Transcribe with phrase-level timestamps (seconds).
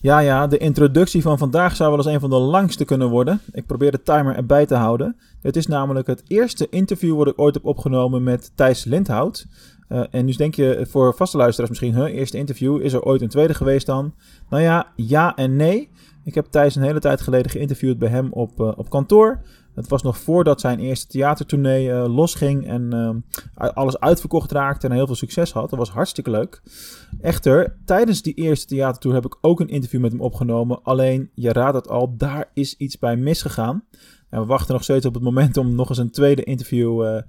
[0.00, 3.40] Ja, ja, de introductie van vandaag zou wel eens een van de langste kunnen worden.
[3.52, 5.16] Ik probeer de timer erbij te houden.
[5.42, 9.46] Het is namelijk het eerste interview wat ik ooit heb opgenomen met Thijs Lindhout.
[9.88, 13.22] Uh, en nu denk je voor vaste luisteraars misschien, huh, eerste interview, is er ooit
[13.22, 14.14] een tweede geweest dan?
[14.50, 15.90] Nou ja, ja en nee.
[16.24, 19.40] Ik heb Thijs een hele tijd geleden geïnterviewd bij hem op, uh, op kantoor.
[19.78, 24.92] Het was nog voordat zijn eerste theatertournee uh, losging en uh, alles uitverkocht raakte en
[24.92, 25.70] heel veel succes had.
[25.70, 26.62] Dat was hartstikke leuk.
[27.20, 30.82] Echter, tijdens die eerste theatertour heb ik ook een interview met hem opgenomen.
[30.82, 33.84] Alleen, je raadt het al, daar is iets bij misgegaan.
[34.30, 37.20] En we wachten nog steeds op het moment om nog eens een tweede interview uh,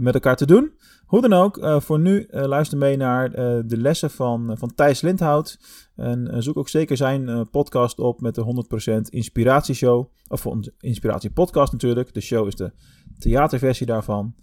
[0.00, 0.72] met elkaar te doen.
[1.06, 4.74] Hoe dan ook, uh, voor nu uh, luister mee naar uh, de lessen van, van
[4.74, 5.58] Thijs Lindhout.
[5.96, 8.64] En zoek ook zeker zijn podcast op met de
[8.98, 10.06] 100% Inspiratieshow.
[10.28, 10.46] Of
[10.80, 12.14] Inspiratiepodcast natuurlijk.
[12.14, 12.72] De show is de
[13.18, 14.34] theaterversie daarvan.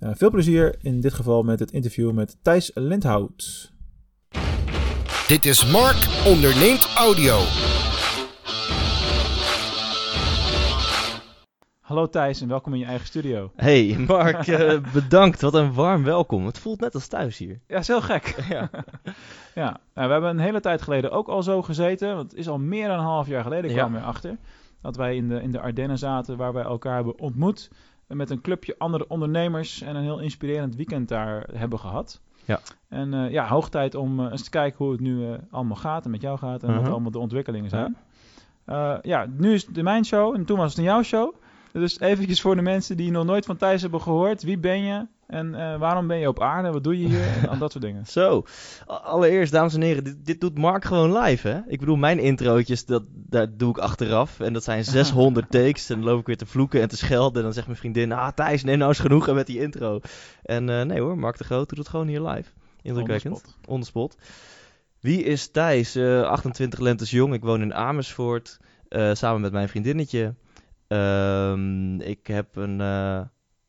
[0.00, 3.72] veel plezier in dit geval met het interview met Thijs Lindhout.
[5.26, 7.75] Dit is Mark onderneemt audio.
[11.86, 13.50] Hallo Thijs en welkom in je eigen studio.
[13.56, 15.40] Hey Mark, uh, bedankt.
[15.40, 16.46] Wat een warm welkom.
[16.46, 17.60] Het voelt net als thuis hier.
[17.66, 18.34] Ja, is heel gek.
[18.48, 18.70] ja,
[19.54, 19.80] ja.
[19.94, 22.16] Nou, we hebben een hele tijd geleden ook al zo gezeten.
[22.16, 24.00] Want het is al meer dan een half jaar geleden, ik kwam ja.
[24.00, 24.36] achter.
[24.80, 27.70] Dat wij in de, in de Ardennen zaten waar wij elkaar hebben ontmoet.
[28.06, 32.20] Met een clubje andere ondernemers en een heel inspirerend weekend daar hebben gehad.
[32.44, 32.60] Ja.
[32.88, 36.04] En uh, ja, hoog tijd om uh, eens te kijken hoe het nu allemaal gaat
[36.04, 36.80] en met jou gaat en -huh.
[36.80, 37.96] wat allemaal de ontwikkelingen zijn.
[38.66, 38.98] Ja.
[39.02, 41.34] ja, nu is het de mijn show en toen was het een jouw show.
[41.80, 44.42] Dus eventjes voor de mensen die nog nooit van Thijs hebben gehoord.
[44.42, 46.72] Wie ben je en uh, waarom ben je op aarde?
[46.72, 47.48] Wat doe je hier?
[47.50, 48.06] En dat soort dingen.
[48.18, 48.44] Zo,
[48.86, 51.60] allereerst dames en heren, dit, dit, doet Mark gewoon live hè.
[51.66, 54.40] Ik bedoel, mijn introotjes, dat, dat doe ik achteraf.
[54.40, 55.90] En dat zijn 600 takes.
[55.90, 57.36] En dan loop ik weer te vloeken en te schelden.
[57.36, 60.00] En dan zegt mijn vriendin, ah Thijs, neem nou eens genoegen met die intro.
[60.42, 62.50] En uh, nee hoor, Mark de Groot doet het gewoon hier live.
[62.82, 63.56] Indrukwekkend.
[63.66, 64.16] On the spot.
[65.00, 65.96] Wie is Thijs?
[65.96, 67.34] Uh, 28 lentes jong.
[67.34, 68.58] Ik woon in Amersfoort.
[69.12, 70.34] Samen met mijn vriendinnetje.
[70.88, 72.80] Um, ik heb een.
[72.80, 73.20] Uh,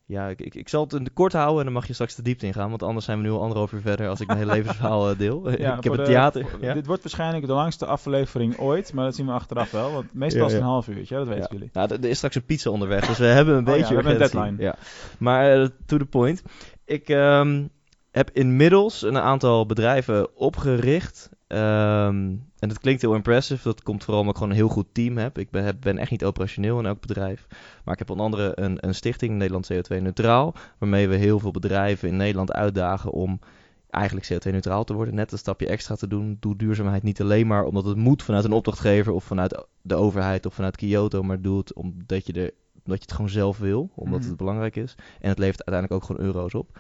[0.06, 2.16] ja, ik, ik, ik, zal het in de kort houden en dan mag je straks
[2.16, 2.70] de diepte ingaan.
[2.70, 5.17] Want anders zijn we nu al anderhalf uur verder als ik mijn hele levensverhaal uh,
[5.17, 5.50] deel.
[5.52, 6.48] Ja, ik heb het theater.
[6.48, 6.73] Voor, ja?
[6.73, 8.94] Dit wordt waarschijnlijk de langste aflevering ooit.
[8.94, 9.92] Maar dat zien we achteraf wel.
[9.92, 11.70] Want meestal is het een half uurtje, dat weten jullie.
[11.73, 13.08] Nou, er is straks een pizza onderweg.
[13.08, 14.64] Dus we hebben een oh, beetje we hebben een deadline.
[14.64, 14.76] Ja.
[15.20, 16.44] Maar uh, to the point.
[16.86, 17.70] Ik um,
[18.11, 21.30] heb inmiddels een aantal bedrijven opgericht.
[21.48, 23.64] Um, en dat klinkt heel impressive.
[23.64, 25.38] Dat komt vooral omdat ik gewoon een heel goed team heb.
[25.38, 27.48] Ik ben, heb, ben echt niet operationeel in elk bedrijf.
[27.84, 30.56] Maar ik heb onder andere een, een stichting, Nederland CO2 Neutraal.
[30.78, 33.40] Waarmee we heel veel bedrijven in Nederland uitdagen om
[33.90, 35.16] eigenlijk CO2-neutraal te worden.
[35.16, 36.38] Net een stapje extra te doen.
[36.40, 40.46] Doe duurzaamheid niet alleen maar omdat het moet vanuit een opdrachtgever of vanuit de overheid
[40.46, 41.24] of vanuit Kyoto.
[41.24, 43.90] Maar doe het omdat je, er, omdat je het gewoon zelf wil.
[43.96, 44.28] Omdat Mhm.
[44.28, 44.96] het belangrijk is.
[45.20, 46.80] En het levert uiteindelijk ook gewoon euro's op.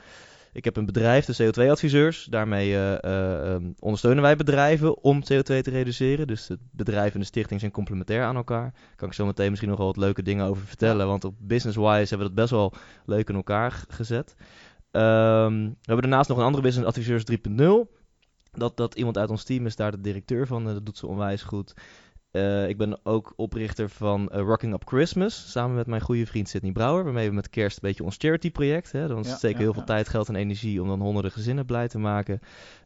[0.57, 2.27] Ik heb een bedrijf, de CO2-adviseurs.
[2.29, 6.27] Daarmee uh, uh, um, ondersteunen wij bedrijven om CO2 te reduceren.
[6.27, 8.71] Dus het bedrijf en de stichting zijn complementair aan elkaar.
[8.71, 11.07] Daar kan ik zo meteen misschien nog wel wat leuke dingen over vertellen.
[11.07, 12.73] Want op business-wise hebben we dat best wel
[13.05, 14.35] leuk in elkaar gezet.
[14.91, 17.65] Um, we hebben daarnaast nog een andere business, Adviseurs 3.0.
[18.51, 20.67] Dat, dat iemand uit ons team is daar de directeur van.
[20.67, 21.73] Uh, dat doet ze onwijs goed.
[22.37, 25.51] Uh, ik ben ook oprichter van uh, Rocking Up Christmas.
[25.51, 27.03] Samen met mijn goede vriend Sidney Brouwer.
[27.03, 28.91] Waarmee we met kerst een beetje ons charity project.
[28.91, 29.87] Hè, dan Ja, steken ja, heel veel ja.
[29.87, 32.39] tijd, geld en energie om dan honderden gezinnen blij te maken.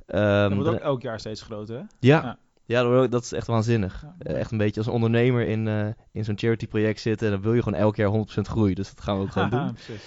[0.06, 1.84] Dat Um, wordt ook elk jaar steeds groter, hè?
[2.00, 3.08] ja, ja.
[3.08, 4.06] dat- is echt waanzinnig.
[4.20, 5.68] Eh, echt een beetje als ondernemer in,
[6.12, 7.28] in zo'n charity project zitten.
[7.28, 8.76] En dan wil je gewoon elk jaar 100% groeien.
[8.76, 9.74] Dus dat gaan we ook gewoon doen.
[9.74, 10.04] precies.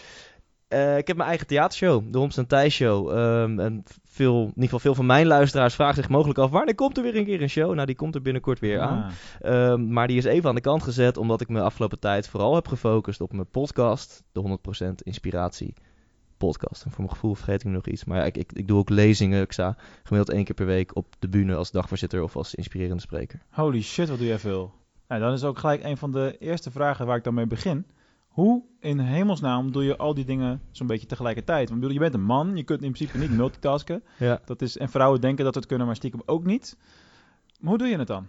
[0.74, 3.10] Uh, ik heb mijn eigen theatershow, de Homs en Thijs Show.
[3.10, 6.50] Um, en veel, in ieder geval veel van mijn luisteraars vragen zich mogelijk af...
[6.50, 7.74] wanneer komt er weer een keer een show?
[7.74, 9.12] Nou, die komt er binnenkort weer aan.
[9.40, 9.70] Ah.
[9.70, 11.16] Um, maar die is even aan de kant gezet...
[11.16, 14.22] omdat ik me afgelopen tijd vooral heb gefocust op mijn podcast...
[14.32, 15.74] de 100% Inspiratie
[16.36, 16.84] podcast.
[16.84, 18.04] En voor mijn gevoel vergeet ik nog iets.
[18.04, 19.42] Maar ja, ik, ik, ik doe ook lezingen.
[19.42, 21.54] Ik sta gemiddeld één keer per week op de bühne...
[21.54, 23.40] als dagvoorzitter of als inspirerende spreker.
[23.50, 24.72] Holy shit, wat doe jij veel.
[25.08, 27.86] Nou, dan is ook gelijk een van de eerste vragen waar ik dan mee begin.
[28.34, 31.68] Hoe in hemelsnaam doe je al die dingen zo'n beetje tegelijkertijd?
[31.68, 34.02] Want bedoel, je bent een man, je kunt in principe niet multitasken.
[34.18, 34.40] Ja.
[34.44, 36.76] Dat is, en vrouwen denken dat ze het kunnen, maar stiekem ook niet.
[37.60, 38.26] Maar hoe doe je het dan?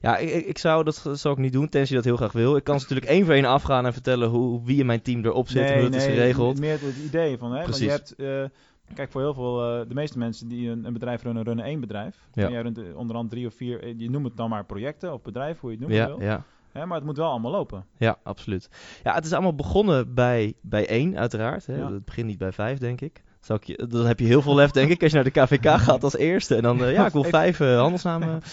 [0.00, 2.56] Ja, ik, ik- zou dat zou ik niet doen, tenzij je dat heel graag wil.
[2.56, 5.24] Ik kan ze natuurlijk één voor één afgaan en vertellen hoe, wie in mijn team
[5.24, 6.58] erop zit en hoe het is geregeld.
[6.60, 7.62] meer het idee van, hè?
[7.62, 7.92] Want je Precies.
[8.16, 11.42] hebt, eh, kijk, voor heel veel, eh, de meeste mensen die een, een bedrijf runnen,
[11.42, 12.28] runnen één bedrijf.
[12.32, 12.44] Ja.
[12.46, 15.12] En jij runt eh, onder andere drie of vier, je noemt het dan maar projecten
[15.12, 16.26] of bedrijf, hoe je het noemen Ja, wil.
[16.26, 16.44] ja,
[16.76, 17.86] Hè, maar het moet wel allemaal lopen.
[17.98, 18.68] ja, absoluut.
[19.02, 21.66] Ja, het is allemaal begonnen bij, bij één, uiteraard.
[21.66, 21.76] Hè.
[21.76, 21.92] Ja.
[21.92, 23.22] Het begint niet bij vijf, denk ik.
[23.40, 25.40] Zou ik je, dan heb je heel veel lef, denk ik, als je naar de
[25.40, 26.56] KVK gaat als eerste.
[26.56, 28.40] En dan, eh, ja, ik wil vijf eh, handelsnamen.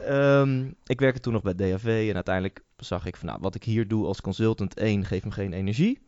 [0.00, 3.64] Ehm, ik werkte toen nog bij DAV en uiteindelijk zag ik van nou, wat ik
[3.64, 6.00] hier doe als consultant, één, geeft me geen energie.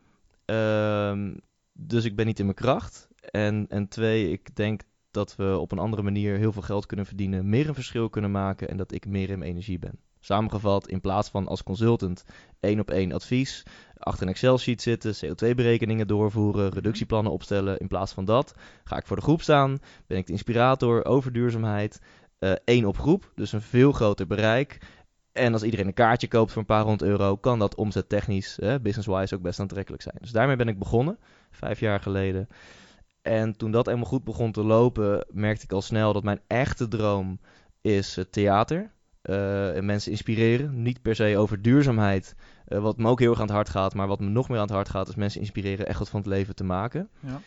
[0.44, 1.34] Ehm,
[1.72, 3.08] dus ik ben niet in mijn kracht.
[3.20, 7.06] En, en twee, ik denk dat we op een andere manier heel veel geld kunnen
[7.06, 9.98] verdienen, meer een verschil kunnen maken en dat ik meer in mijn energie ben.
[10.20, 12.25] Samengevat, in plaats van als consultant
[12.61, 13.62] één op één advies,
[13.99, 17.79] achter een Excel-sheet zitten, CO2-berekeningen doorvoeren, reductieplannen opstellen.
[17.79, 18.55] In plaats van dat
[18.85, 22.00] ga ik voor de groep staan, ben ik de inspirator over duurzaamheid,
[22.38, 24.79] eh, één op groep, dus een veel groter bereik.
[25.32, 28.75] En als iedereen een kaartje koopt voor een paar honderd euro, kan dat omzettechnisch, eh,
[28.82, 30.17] business-wise, ook best aantrekkelijk zijn.
[30.20, 31.19] Dus daarmee ben ik begonnen,
[31.50, 32.49] vijf jaar geleden.
[33.23, 36.88] En toen dat helemaal goed begon te lopen, merkte ik al snel dat mijn echte
[36.88, 37.41] droom
[37.81, 38.91] is het theater.
[39.28, 40.82] Uh, en mensen inspireren.
[40.82, 42.34] Niet per se over duurzaamheid,
[42.69, 43.94] uh, wat me ook heel erg aan het hart gaat.
[43.94, 46.20] Maar wat me nog meer aan het hart gaat, is mensen inspireren echt wat van
[46.20, 47.08] het leven te maken.
[47.20, 47.40] Ja.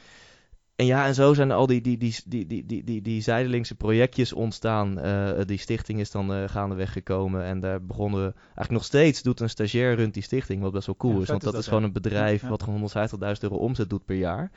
[0.75, 3.75] En ja, en zo zijn al die, die, die, die, die, die, die, die zijdelingse
[3.75, 5.05] projectjes ontstaan.
[5.05, 7.43] Uh, die stichting is dan uh, gaandeweg gekomen.
[7.43, 8.33] En daar begonnen we...
[8.43, 11.27] Eigenlijk nog steeds doet een stagiair runt die stichting, wat best wel cool Ja, is.
[11.27, 12.49] Want is dat is gewoon een bedrijf Ja.
[12.49, 14.51] wat gewoon 150.000 euro omzet doet per jaar.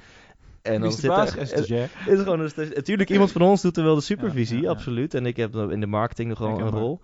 [0.64, 1.52] En dan zit er, Is
[2.14, 4.74] is gewoon een Natuurlijk, iemand van ons doet er wel de supervisie, Ja, ja, ja.
[4.74, 5.14] absoluut.
[5.14, 7.00] En ik heb in de marketing nog wel een rol.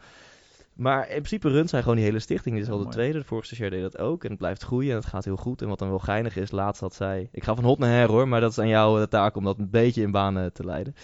[0.72, 2.54] Maar in principe runt zij gewoon die hele stichting.
[2.54, 2.94] Dit is al de mooi.
[2.94, 3.18] tweede.
[3.18, 4.24] De vorige stagiair deed dat ook.
[4.24, 5.62] En het blijft groeien en het gaat heel goed.
[5.62, 7.28] En wat dan wel geinig is, laatst had zij...
[7.32, 9.44] Ik ga van hot naar her hoor, maar dat is aan jou de taak om
[9.44, 10.94] dat een beetje in banen te leiden.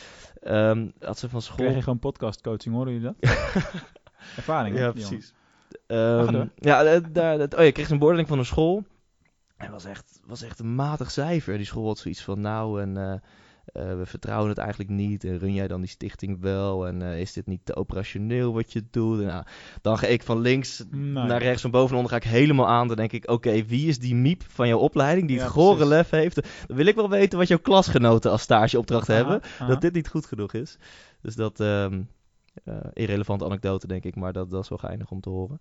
[0.42, 1.56] Ehm had ze van school...
[1.56, 3.30] Krijg je gewoon podcastcoaching, horen jullie dat?
[4.36, 5.34] Ervaring, Ja, precies.
[5.86, 8.84] Ehm, ja, eh, daar, dat, oh, je kreeg een beoordeling van een school.
[9.56, 11.56] En het was echt, was echt een matig cijfer.
[11.56, 15.24] Die school had zoiets van, nou, en, eh, eh, we vertrouwen het eigenlijk niet.
[15.24, 16.86] En run jij dan die stichting wel?
[16.86, 19.20] En eh, is dit niet te operationeel wat je doet?
[19.20, 19.44] En, nou,
[19.82, 21.24] dan ga ik van links Nee.
[21.24, 22.86] naar rechts, van boven en onder ga ik helemaal aan.
[22.88, 25.74] Dan denk ik, oké, wie is die miep van jouw opleiding die Ja, het gore
[25.76, 25.92] precies.
[25.94, 26.34] lef heeft?
[26.66, 30.26] Dan wil ik wel weten wat jouw klasgenoten als stageopdracht hebben dat dit niet goed
[30.26, 30.78] genoeg is.
[31.20, 31.86] Dus dat, eh,
[32.92, 35.60] irrelevante anekdote denk ik, maar dat, dat is wel geinig om te horen.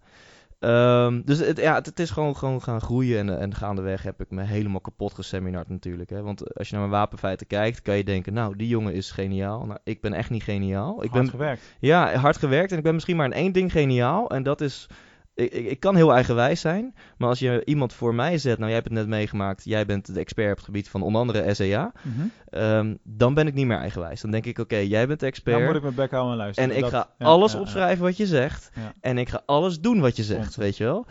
[0.65, 4.21] Ehm, dus het, ja, het, het is gewoon, gewoon gaan groeien en, en gaandeweg heb
[4.21, 6.09] ik me helemaal kapot geseminard natuurlijk.
[6.09, 6.21] Hè?
[6.21, 9.65] Want als je naar mijn wapenfeiten kijkt, kan je denken, nou, die jongen is geniaal.
[9.65, 11.03] Nou, ik ben echt niet geniaal.
[11.03, 11.61] Ik Hard ben, gewerkt.
[11.79, 14.29] ja, hard gewerkt en ik ben misschien maar in één ding geniaal.
[14.29, 14.87] En dat is,
[15.35, 18.65] ik, ik, ik kan heel eigenwijs zijn, maar als je iemand voor mij zet, nou
[18.65, 21.53] jij hebt het net meegemaakt, jij bent de expert op het gebied van onder andere
[21.53, 22.25] SEA, Mhm.
[22.49, 24.21] ehm, dan ben ik niet meer eigenwijs.
[24.21, 25.55] Dan denk ik, oké, jij bent de expert.
[25.57, 26.69] Dan moet ik mijn bek houden en luisteren.
[26.69, 27.63] En ik Dat- ga ja, alles ja, ja.
[27.63, 28.69] opschrijven wat je zegt.
[29.01, 31.05] En ik ga alles doen wat je zegt, weet je wel.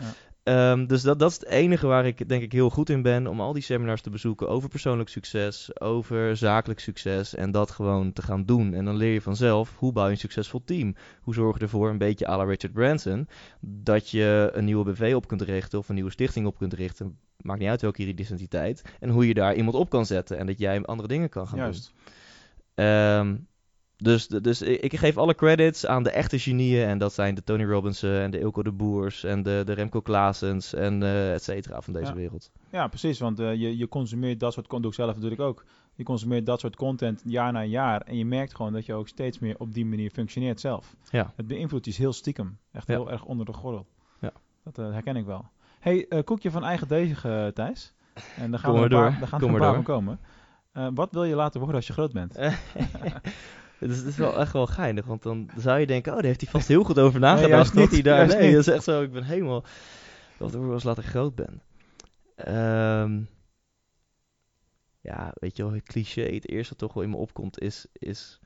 [0.45, 3.27] Ehm, dus dat, dat is het enige waar ik denk ik heel goed in ben.
[3.27, 7.35] Om al die seminars te bezoeken over persoonlijk succes, over zakelijk succes.
[7.35, 8.73] En dat gewoon te gaan doen.
[8.73, 10.95] En dan leer je vanzelf, hoe bouw je een succesvol team?
[11.21, 13.27] Hoe zorg je ervoor, een beetje à la Richard Branson,
[13.59, 17.17] dat je een nieuwe BV op kunt richten of een nieuwe stichting op kunt richten.
[17.37, 18.81] Maakt niet uit welke identiteit.
[18.99, 20.37] En hoe je daar iemand op kan zetten.
[20.37, 21.65] En dat jij andere dingen kan gaan doen.
[21.65, 21.93] Juist.
[23.97, 26.87] Dus, dus ik geef alle credits aan de echte genieën.
[26.87, 30.01] En dat zijn de Tony Robbinson en de Ilko de Boers en de, de Remco
[30.01, 32.13] Klaasens en eh et cetera van deze Ja.
[32.13, 32.51] wereld.
[32.71, 33.19] Ja, precies.
[33.19, 35.65] Want eh, je, je consumeert dat soort content, doe ik zelf natuurlijk ook.
[35.95, 38.01] Je consumeert dat soort content jaar na jaar.
[38.01, 40.95] En je merkt gewoon dat je ook steeds meer op die manier functioneert zelf.
[41.09, 41.33] Ja.
[41.35, 42.57] Het beïnvloedt je heel stiekem.
[42.71, 42.93] Echt Ja.
[42.93, 43.85] heel erg onder de gordel.
[44.19, 44.31] Ja.
[44.63, 45.45] Dat eh, herken ik wel.
[45.79, 47.93] hey, koekje van eigen deeg, eh, Thijs.
[48.37, 49.19] En daar gaan Kom we paar, door.
[49.19, 49.95] daar gaan Kom er een paar van door.
[49.95, 50.19] komen.
[50.95, 52.37] Wat wil je laten worden als je groot bent?
[53.79, 56.25] Het is, het is wel echt wel geinig, want dan zou je denken, oh, daar
[56.27, 57.73] heeft hij vast heel goed over nagedacht.
[57.73, 59.63] dat niet, hij daar, nee, dat is echt zo, ik ben helemaal,
[60.37, 61.61] wat er was later groot ben.
[62.35, 63.21] Ehm,
[65.01, 67.85] ja, weet je wel, het cliché, het eerste wat toch wel in me opkomt is,
[67.93, 68.39] is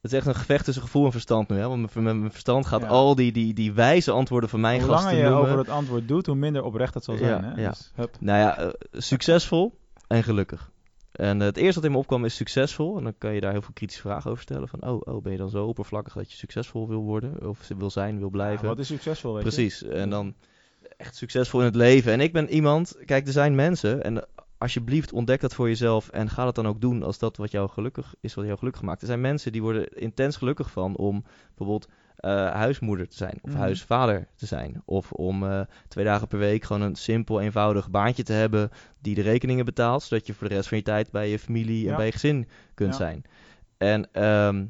[0.00, 1.68] het is echt een gevecht tussen gevoel en verstand nu, hè?
[1.68, 2.86] Want met, mijn verstand gaat Ja.
[2.86, 5.48] al die, die, die wijze antwoorden van mijn Hoe gasten langer je noemen.
[5.48, 7.44] over het antwoord doet, hoe minder oprecht het zal Ja, zijn.
[7.44, 7.60] hè?
[7.62, 7.68] ja.
[7.68, 8.16] Dus, hup.
[8.20, 10.70] Nou ja, eh, succesvol en gelukkig.
[11.12, 12.96] En eh, het eerste wat in me opkwam is succesvol.
[12.96, 14.68] En dan kan je daar heel veel kritische vragen over stellen.
[14.68, 17.48] Van, oh, oh ben je dan zo oppervlakkig dat je succesvol wil worden?
[17.48, 18.62] Of wil zijn, wil blijven?
[18.62, 19.48] Ja, wat is succesvol, weet je?
[19.48, 19.82] Precies.
[19.82, 20.34] En dan
[20.96, 22.12] echt succesvol in het leven.
[22.12, 24.02] En ik ben iemand, kijk, er zijn mensen.
[24.02, 24.24] En
[24.58, 26.08] alsjeblieft ontdek dat voor jezelf.
[26.08, 28.82] En ga dat dan ook doen als dat wat jou gelukkig is, wat jou gelukkig
[28.82, 29.00] maakt.
[29.00, 31.88] Er zijn mensen die worden intens gelukkig van om bijvoorbeeld
[32.30, 33.38] huismoeder te zijn.
[33.42, 33.58] Of Mhm.
[33.58, 34.82] huisvader te zijn.
[34.84, 38.70] Of om eh, twee dagen per week gewoon een simpel, eenvoudig baantje te hebben.
[39.00, 40.02] Die de rekeningen betaalt.
[40.02, 41.96] Zodat je voor de rest van je tijd bij je familie en Ja.
[41.96, 42.96] bij je gezin kunt Ja.
[42.98, 43.24] zijn.
[43.78, 44.64] En ehm,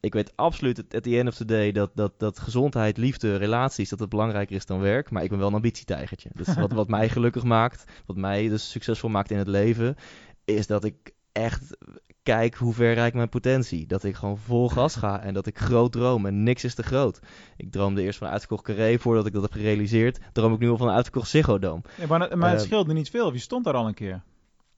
[0.00, 3.88] ik weet absoluut at the end of the day dat, dat, dat gezondheid, liefde, relaties,
[3.88, 5.10] dat het belangrijker is dan werk.
[5.10, 6.30] Maar ik ben wel een ambitietijgertje.
[6.34, 9.96] Dus wat, wat mij gelukkig maakt, wat mij dus succesvol maakt in het leven,
[10.44, 11.76] is dat ik echt
[12.22, 13.86] kijk hoe ver rijk mijn potentie.
[13.86, 16.82] Dat ik gewoon vol gas ga en dat ik groot droom en niks is te
[16.82, 17.20] groot.
[17.56, 20.18] Ik droomde eerst van een uitverkocht carré voordat ik dat heb gerealiseerd.
[20.32, 21.82] Droom ik nu al van een uitverkocht Ziggo Dome.
[21.98, 23.32] Ja, maar maar het Eh, scheelde niet veel.
[23.32, 24.22] Je stond daar al een keer.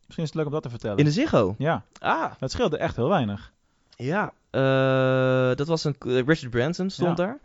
[0.01, 0.99] Misschien is het leuk om dat te vertellen.
[0.99, 1.55] In de Ziggo?
[1.59, 3.53] Ja, Ah, het scheelde echt heel weinig.
[3.97, 5.95] Ja, eh, dat was een.
[5.99, 7.25] Richard Branson stond Ja.
[7.25, 7.39] daar.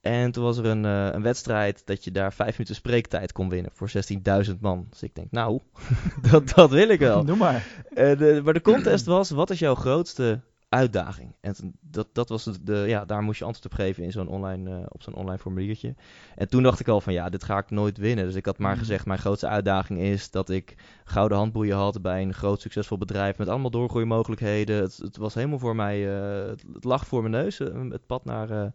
[0.00, 3.48] En toen was er een, eh, een wedstrijd dat je daar vijf minuten spreektijd kon
[3.48, 4.86] winnen voor 16.000 man.
[4.90, 5.60] Dus ik denk, nou,
[6.30, 7.24] dat, dat wil ik wel.
[7.24, 7.66] Doe maar.
[7.94, 11.34] Eh, de, maar de contest was, wat is jouw grootste uitdaging.
[11.40, 14.12] En toen- dat, dat was de, de, ja, daar moest je antwoord op geven in
[14.12, 15.94] zo'n online, eh, op zo'n online formuliertje.
[16.36, 18.24] En toen dacht ik al van ja, dit ga ik nooit winnen.
[18.24, 18.80] Dus ik had maar Mhm.
[18.80, 23.38] gezegd, mijn grootste uitdaging is dat ik gouden handboeien had bij een groot succesvol bedrijf
[23.38, 24.82] met allemaal doorgroeimogelijkheden.
[24.82, 28.72] Het, het was helemaal voor mij, het, het lag voor mijn neus, het pad naar,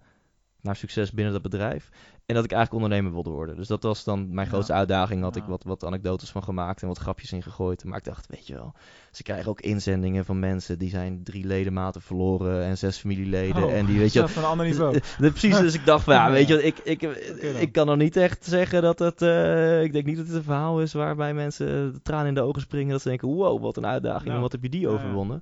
[0.66, 1.90] naar succes binnen dat bedrijf.
[2.26, 3.56] En dat ik eigenlijk ondernemer wilde worden.
[3.56, 4.52] Dus dat was dan mijn Ja.
[4.52, 5.22] grootste uitdaging.
[5.22, 7.84] Had ik wat, wat anekdotes van gemaakt en wat grapjes in gegooid.
[7.84, 8.74] Maar ik dacht, weet je wel,
[9.12, 13.64] ze krijgen ook inzendingen van mensen die zijn drie ledematen verloren en zes familieleden.
[13.64, 15.00] Oh, en die, weet je, van een ander niveau.
[15.20, 17.56] precies, dus ik dacht van ja, weet je, ik, ik, dan.
[17.56, 19.22] ik kan nog niet echt zeggen dat het.
[19.22, 22.42] eh, ik denk niet dat het een verhaal is waarbij mensen de tranen in de
[22.42, 22.92] ogen springen.
[22.92, 24.34] Dat ze denken: wow, wat een uitdaging.
[24.34, 25.42] En wat heb je die overwonnen?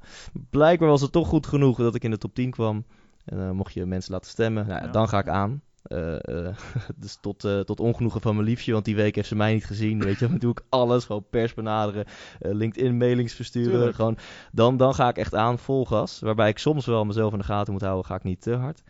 [0.50, 2.86] Blijkbaar was het toch goed genoeg dat ik in de top 10 kwam.
[3.25, 4.68] En dan mocht je mensen laten stemmen.
[4.68, 4.92] Nou, ja.
[4.92, 5.62] Dan ga ik aan.
[5.84, 6.56] Eh, eh,
[6.96, 9.65] dus tot, eh, tot ongenoegen van mijn liefje, want die week heeft ze mij niet
[9.65, 10.00] gezien.
[10.00, 11.06] Weet je, dan doe ik alles.
[11.06, 12.06] Gewoon pers benaderen,
[12.39, 13.72] eh, LinkedIn mailings versturen.
[13.72, 13.96] Tuurlijk.
[13.96, 14.18] Gewoon,
[14.51, 16.20] dan, dan ga ik echt aan, vol gas.
[16.20, 18.84] Waarbij ik soms wel mezelf in de gaten moet houden, ga ik niet te hard.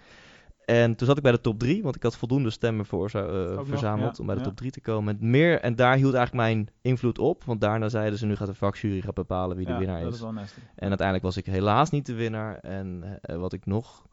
[0.66, 3.56] En toen zat ik bij de top 3, want ik had voldoende stemmen voor, eh,
[3.56, 4.48] nog, verzameld ja, om bij de ja.
[4.48, 5.20] top 3 te komen.
[5.20, 8.48] En, meer, en daar hield eigenlijk mijn invloed op, want daarna zeiden ze nu gaat
[8.48, 10.22] de vakjury gaat bepalen wie de Ja, winnaar dat is.
[10.76, 12.58] En uiteindelijk was ik helaas niet de winnaar.
[12.58, 14.06] En eh, wat ik nog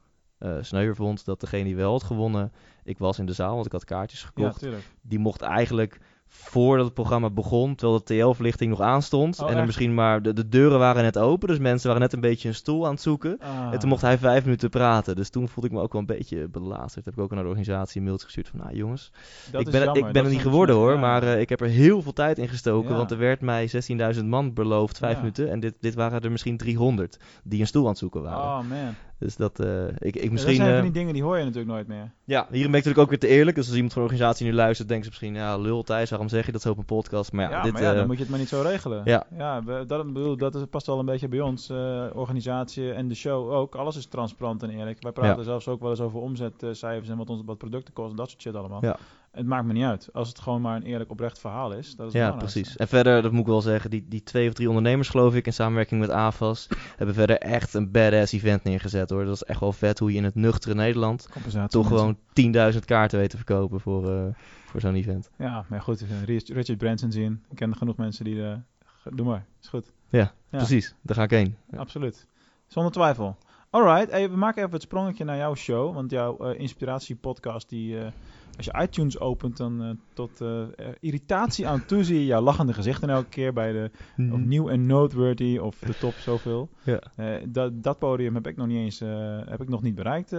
[0.61, 2.53] sneuwer vond, dat degene die wel had gewonnen,
[2.85, 4.59] ik was in de zaal, want ik had kaartjes Ja, gekocht.
[4.59, 4.83] tuurlijk.
[5.03, 5.99] die mocht eigenlijk
[6.33, 9.39] voordat het programma begon, terwijl de TL-verlichting nog aanstond.
[9.41, 12.13] Oh, en er misschien maar, de, de deuren waren net open, dus mensen waren net
[12.13, 13.39] een beetje een stoel aan het zoeken.
[13.41, 13.73] Ah.
[13.73, 15.17] En toen mocht hij vijf minuten praten.
[15.17, 17.05] Dus toen voelde ik me ook wel een beetje belazerd.
[17.05, 19.13] Heb ik ook naar de organisatie een mailtje gestuurd van, nou jongens,
[19.53, 20.07] Dat ik ben, jammer.
[20.07, 21.01] ik ben er niet geworden hoor, ja.
[21.01, 22.91] maar eh, ik heb er heel veel tijd in gestoken.
[22.91, 22.97] Ja.
[22.97, 23.71] Want er werd mij
[24.17, 25.19] 16.000 man beloofd, vijf Ja.
[25.21, 25.51] minuten.
[25.51, 28.63] En dit, dit waren er misschien 300 die een stoel aan het zoeken waren.
[28.63, 28.95] Oh man.
[29.21, 30.33] Dus dat, eh, ik, ik Ja, misschien...
[30.37, 32.13] dat zijn van eh, die dingen die hoor je natuurlijk nooit meer.
[32.25, 33.57] ja, hier ben ik natuurlijk ook weer te eerlijk.
[33.57, 35.35] Dus als iemand van de organisatie nu luistert, denkt ze misschien...
[35.35, 37.33] Ja, lul Thijs, waarom zeg je dat zo op een podcast?
[37.33, 37.73] Maar ja, Ja, dit...
[37.73, 39.03] maar ja, eh, dan moet je het maar niet zo regelen.
[39.05, 39.27] ja.
[39.37, 41.69] ja dat, bedoel, dat past wel een beetje bij ons.
[41.69, 43.75] eh, organisatie en de show ook.
[43.75, 45.03] Alles is transparant en eerlijk.
[45.03, 45.43] Wij praten Ja.
[45.43, 48.17] zelfs ook wel eens over omzetcijfers en wat, ons, wat producten kosten.
[48.17, 48.85] Dat soort shit allemaal.
[48.85, 48.97] Ja.
[49.31, 50.09] Het maakt me niet uit.
[50.13, 51.97] Als het gewoon maar een eerlijk oprecht verhaal is.
[51.97, 52.77] Dat is Ja, precies.
[52.77, 55.47] En verder, dat moet ik wel zeggen, die, die twee of drie ondernemers, geloof ik,
[55.47, 59.25] in samenwerking met AFAS, hebben verder echt een badass event neergezet hoor.
[59.25, 61.29] Dat is echt wel vet hoe je in het nuchtere Nederland
[61.69, 62.17] toch gewoon
[62.73, 64.25] 10.000 kaarten weet te verkopen voor, eh,
[64.67, 65.31] voor zo'n event.
[65.39, 66.05] Ja, maar goed.
[66.25, 67.43] Rich- Richard Branson zien.
[67.51, 68.37] Ik ken genoeg mensen die...
[68.83, 69.45] ge- doe maar.
[69.63, 69.93] Is goed.
[70.09, 70.57] Ja, Ja.
[70.59, 70.95] precies.
[71.03, 71.57] Daar ga ik heen.
[71.71, 71.79] Ja.
[71.79, 72.27] Absoluut.
[72.67, 73.37] Zonder twijfel.
[73.71, 75.95] Alright, hey, we maken even het sprongetje naar jouw show.
[75.95, 77.97] Want jouw eh, inspiratiepodcast, die,
[78.67, 80.69] als je iTunes opent, dan eh, tot eh, eh,
[81.01, 83.91] irritatie aan toe zie je jouw lachende gezichten elke keer bij de
[84.33, 86.69] of nieuw en noteworthy of de top zoveel.
[86.83, 87.01] Ja.
[87.47, 88.99] Dat, dat podium heb ik nog niet eens
[89.49, 90.31] heb ik nog niet bereikt.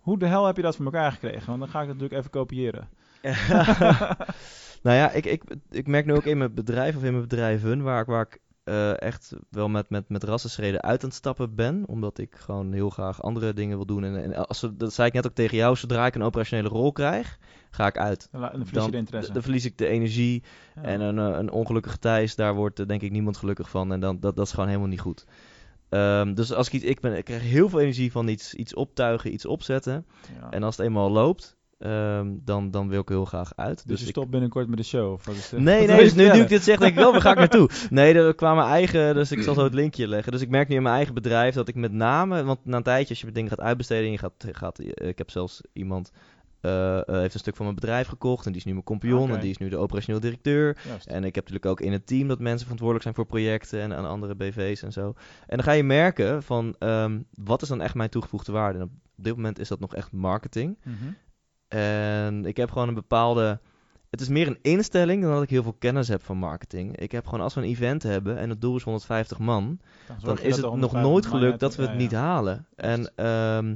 [0.00, 1.46] Hoe de hel heb je dat voor elkaar gekregen?
[1.46, 2.88] Want dan ga ik het natuurlijk even kopiëren.
[4.84, 7.82] nou ja, ik, ik, ik merk nu ook in mijn bedrijf of in mijn bedrijven
[7.82, 11.54] waar ik, waar ik eh, echt wel met, met, met rassenschreden uit aan het stappen
[11.54, 11.84] ben.
[11.86, 14.04] Omdat ik gewoon heel graag andere dingen wil doen.
[14.04, 16.92] En, en als, dat zei ik net ook tegen jou, zodra ik een operationele rol
[16.92, 17.38] krijg,
[17.70, 18.28] ga ik uit.
[18.32, 19.32] Dan, verlies je de interesse.
[19.32, 20.42] dan verlies ik de energie.
[20.74, 20.82] Ja.
[20.82, 23.92] En een, eh, een ongelukkige Thijs, daar wordt eh, denk ik niemand gelukkig van.
[23.92, 25.26] En dan, dat, dat is gewoon helemaal niet goed.
[25.88, 28.74] Ehm, dus als ik iets, ik, ben, ik krijg heel veel energie van iets, iets
[28.74, 30.06] optuigen, iets opzetten.
[30.40, 30.50] Ja.
[30.50, 33.88] En als het eenmaal loopt, ehm, dan, dan wil ik heel graag uit.
[33.88, 35.12] dus je ik- stopt binnenkort met de show?
[35.12, 37.12] Of wat is de- Nee, nee, dus nu, nu ik dit zeg, denk ik wel,
[37.12, 37.68] waar ga ik naartoe?
[37.90, 40.32] Nee, er kwamen mijn eigen, dus ik zal zo het linkje leggen.
[40.32, 42.82] Dus ik merk nu in mijn eigen bedrijf dat ik met name, want na een
[42.82, 46.10] tijdje als je dingen gaat uitbesteden, en je gaat, gaat, eh, ik heb zelfs iemand,
[46.60, 49.32] eh, heeft een stuk van mijn bedrijf gekocht en die is nu mijn Oké.
[49.32, 50.76] en die is nu de operationeel directeur.
[50.88, 51.06] Juist.
[51.06, 53.92] En ik heb natuurlijk ook in het team dat mensen verantwoordelijk zijn voor projecten en
[53.94, 55.06] aan andere BV's en zo.
[55.46, 58.78] En dan ga je merken van, ehm, wat is dan echt mijn toegevoegde waarde?
[58.78, 58.84] En
[59.16, 60.78] op dit moment is dat nog echt marketing.
[60.84, 60.94] Mhm.
[61.74, 63.60] En ik heb gewoon een bepaalde.
[64.10, 66.96] Het is meer een instelling dan dat ik heel veel kennis heb van marketing.
[66.96, 69.80] Ik heb gewoon als we een event hebben en het doel is 150 man,
[70.22, 71.96] Dan, is het nog 150 nooit gelukt dat we het ja.
[71.96, 72.66] niet halen.
[72.76, 73.74] En ehm,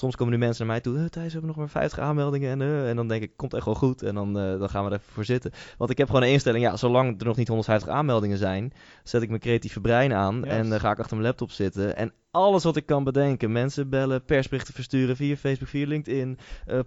[0.00, 2.50] soms komen nu mensen naar mij toe, "Eh, Thijs, we hebben nog maar 50 aanmeldingen.
[2.50, 4.02] En, eh," en dan denk ik, komt echt wel goed.
[4.02, 5.50] En dan, eh, dan gaan we er even voor zitten.
[5.78, 8.72] Want ik heb gewoon een instelling, ja, zolang er nog niet 150 aanmeldingen zijn,
[9.04, 11.96] zet ik mijn creatieve brein aan en dan ga ik achter mijn laptop zitten.
[11.96, 16.38] En alles wat ik kan bedenken, mensen bellen, persberichten versturen via Facebook, via LinkedIn,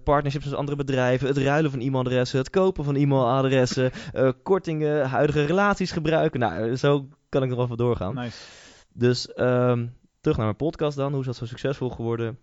[0.04, 3.92] partnerships met andere bedrijven, het ruilen van e-mailadressen, het kopen van e-mailadressen,
[4.44, 6.40] kortingen, huidige relaties gebruiken.
[6.40, 8.16] Nou, zo kan ik nog wel doorgaan.
[8.16, 8.38] Nice.
[8.94, 9.86] Dus ehm,
[10.22, 11.12] terug naar mijn podcast dan.
[11.12, 12.38] Hoe is dat zo succesvol geworden?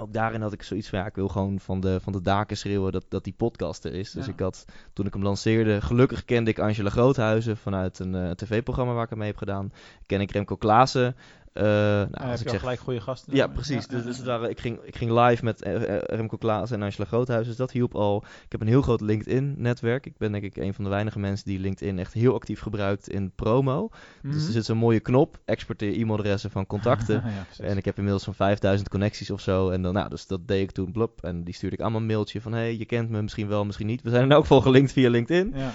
[0.00, 2.56] Ook daarin had ik zoiets van, ja, ik wil gewoon van de, van de daken
[2.56, 4.10] schreeuwen dat, dat die podcast er is.
[4.10, 4.32] Dus Ja.
[4.32, 8.92] ik had, toen ik hem lanceerde, gelukkig kende ik Angela Groothuizen vanuit een eh, tv-programma
[8.92, 9.72] waar ik hem mee heb gedaan.
[10.06, 11.16] Ken ik Remco Klaassen,
[11.64, 13.36] nou, Nou, als heb ik zeg gelijk goede gasten.
[13.36, 13.86] ja, precies.
[13.90, 16.82] Ja, dus dus waren- ik, ging, ik ging live met eh, eh, Remco Klaas en
[16.82, 17.46] Angela Groothuis.
[17.46, 18.24] Dus dat hielp al.
[18.44, 20.06] Ik heb een heel groot LinkedIn-netwerk.
[20.06, 23.08] Ik ben denk ik een van de weinige mensen die LinkedIn echt heel actief gebruikt
[23.08, 23.88] in promo.
[24.22, 24.46] Dus Mhm.
[24.46, 25.38] er zit zo'n mooie knop.
[25.44, 27.14] Exporteer e-mailadressen van contacten.
[27.58, 27.64] ja.
[27.64, 29.70] En ik heb inmiddels zo'n 5000 connecties of zo.
[29.70, 31.24] En dan, nou, dus dat deed ik toen, blop.
[31.24, 32.52] En die stuurde ik allemaal een mailtje van...
[32.52, 34.02] hey, je kent me misschien wel, misschien niet.
[34.02, 35.52] We zijn in elk geval gelinkt via LinkedIn.
[35.56, 35.70] ja.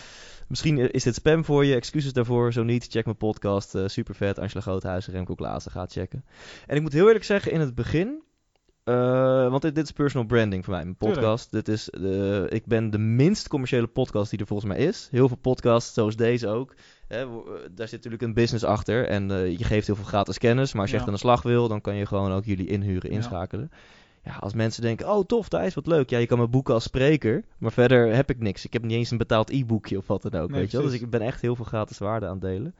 [0.48, 1.76] Misschien is dit spam voor je.
[1.76, 2.54] Excuses daarvoor.
[2.54, 3.76] Zo niet, check mijn podcast.
[3.76, 4.40] eh super vet.
[4.40, 5.72] Angela Groothuizen, Remco Klaassen.
[5.72, 6.26] Ga checken.
[6.68, 8.22] En ik moet heel eerlijk zeggen, in het begin...
[8.84, 11.20] eh, want dit, dit is personal branding voor mij, mijn Tuurlijk.
[11.22, 11.52] podcast.
[11.52, 15.08] Dit is, de ik ben de minst commerciële podcast die er volgens mij is.
[15.12, 16.74] Heel veel podcasts, zoals deze ook.
[17.08, 17.28] Hè, eh,
[17.72, 19.08] daar zit natuurlijk een business achter.
[19.08, 20.72] En je geeft heel veel gratis kennis.
[20.74, 21.02] Maar als je Ja.
[21.02, 23.70] echt aan de slag wil, dan kan je gewoon ook jullie inhuren, inschakelen.
[23.72, 23.78] Ja,
[24.39, 26.10] als mensen denken, oh tof Thijs, wat leuk.
[26.10, 27.44] Ja, je kan me boeken als spreker.
[27.58, 28.65] Maar verder heb ik niks.
[28.65, 30.86] Ik heb niet eens een betaald e-boekje of wat dan ook, Nee, weet je wel.
[30.86, 32.75] Dus ik ben echt heel veel gratis waarde aan het delen.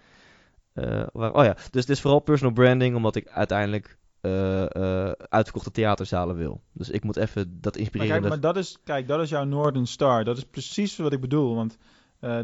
[0.74, 5.12] Eh, waar, oh ja, dus het is vooral personal branding, omdat ik uiteindelijk eh, eh,
[5.30, 6.62] uitverkochte theaterzalen wil.
[6.72, 8.20] Dus ik moet even dat Maar inspirerende...
[8.20, 10.24] kijk, maar dat is, kijk, dat is jouw Northern Star.
[10.24, 11.56] Dat is precies wat ik bedoel.
[11.56, 11.78] Want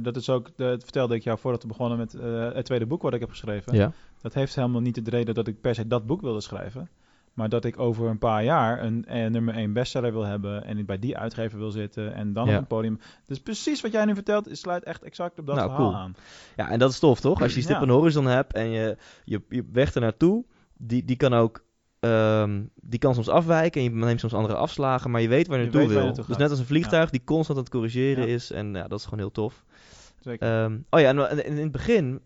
[0.02, 2.12] dat is ook, dat vertelde ik jou voordat we begonnen met
[2.56, 3.76] het tweede boek wat ik heb geschreven.
[3.76, 3.92] Ja,
[4.22, 6.90] Dat heeft helemaal niet de reden dat ik per se dat boek wilde schrijven.
[7.40, 10.64] Maar dat ik over een paar jaar een, eh, nummer 1 bestseller wil hebben.
[10.66, 12.14] En ik bij die uitgever wil zitten.
[12.14, 12.54] En dan Ja.
[12.54, 13.00] op een podium.
[13.26, 16.00] Dus precies wat jij nu vertelt, het sluit echt exact op dat Nou, verhaal cool.
[16.02, 16.16] aan.
[16.56, 17.42] ja, en dat is tof, toch?
[17.42, 17.86] Als je stip Ja.
[17.86, 20.46] de horizon hebt en je, je, je weg ernaartoe,
[20.78, 21.64] die, die kan ook...
[22.00, 25.58] ehm, die kan soms afwijken en je neemt soms andere afslagen, maar je weet waar
[25.60, 26.14] je Je naartoe wil.
[26.14, 28.34] dus net als een vliegtuig die constant aan het corrigeren Ja.
[28.34, 28.52] is.
[28.52, 29.64] En ja, dat is gewoon heel tof.
[30.20, 30.48] Zeker.
[30.64, 32.22] Ehm, oh ja, en, en in het begin,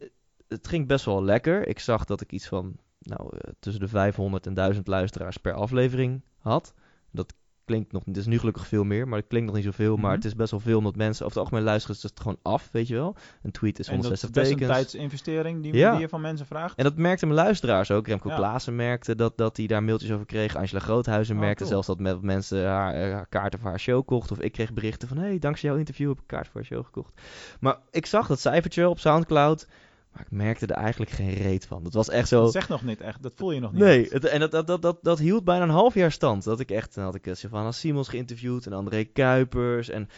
[0.48, 1.68] het ging best wel lekker.
[1.68, 5.54] Ik zag dat ik iets van nou, eh, tussen de 500 en 1000 luisteraars per
[5.54, 6.74] aflevering had.
[7.12, 7.34] Dat
[7.66, 9.96] klinkt nog niet, het is nu gelukkig veel meer, maar het klinkt nog niet zoveel.
[9.96, 10.16] Maar Mhm.
[10.16, 12.70] het is best wel veel, omdat mensen over het algemeen luisteren ze het gewoon af,
[12.72, 13.16] weet je wel.
[13.44, 14.78] Een tweet is en dat is 160 best een tekens.
[14.78, 15.92] tijdsinvestering die, Ja.
[15.92, 16.78] die je van mensen vraagt.
[16.78, 18.08] En dat merkten mijn luisteraars ook.
[18.08, 18.36] Remco Ja.
[18.36, 20.56] Klaassen merkte dat, dat hij daar mailtjes over kreeg.
[20.56, 21.70] Angela Groothuizen Oh, merkte cool.
[21.70, 24.32] zelfs dat met mensen haar, eh, haar kaarten voor haar show kocht.
[24.32, 26.86] Of ik kreeg berichten van, hey, dankzij jouw interview heb ik kaart voor haar show
[26.86, 27.22] gekocht.
[27.60, 29.68] Maar ik zag dat cijfertje op Soundcloud,
[30.14, 31.84] maar ik merkte er eigenlijk geen reet van.
[31.84, 32.42] Dat was echt zo...
[32.42, 33.82] Dat zegt nog niet echt, dat voel je nog niet.
[33.82, 36.44] Nee, het, en dat, dat, dat, dat, dat hield bijna een half jaar stand.
[36.44, 39.90] Dat ik echt, dan had ik eh, Sylvana Simons geïnterviewd en André Kuipers.
[39.90, 40.10] En,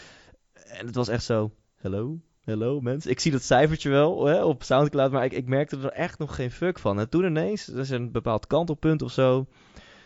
[0.53, 3.11] en het was echt zo, hello, hello mensen.
[3.11, 6.35] Ik zie dat cijfertje wel hè, op Soundcloud, maar ik, ik merkte er echt nog
[6.35, 6.99] geen fuck van.
[6.99, 9.47] En toen ineens, er is een bepaald kantelpunt of zo.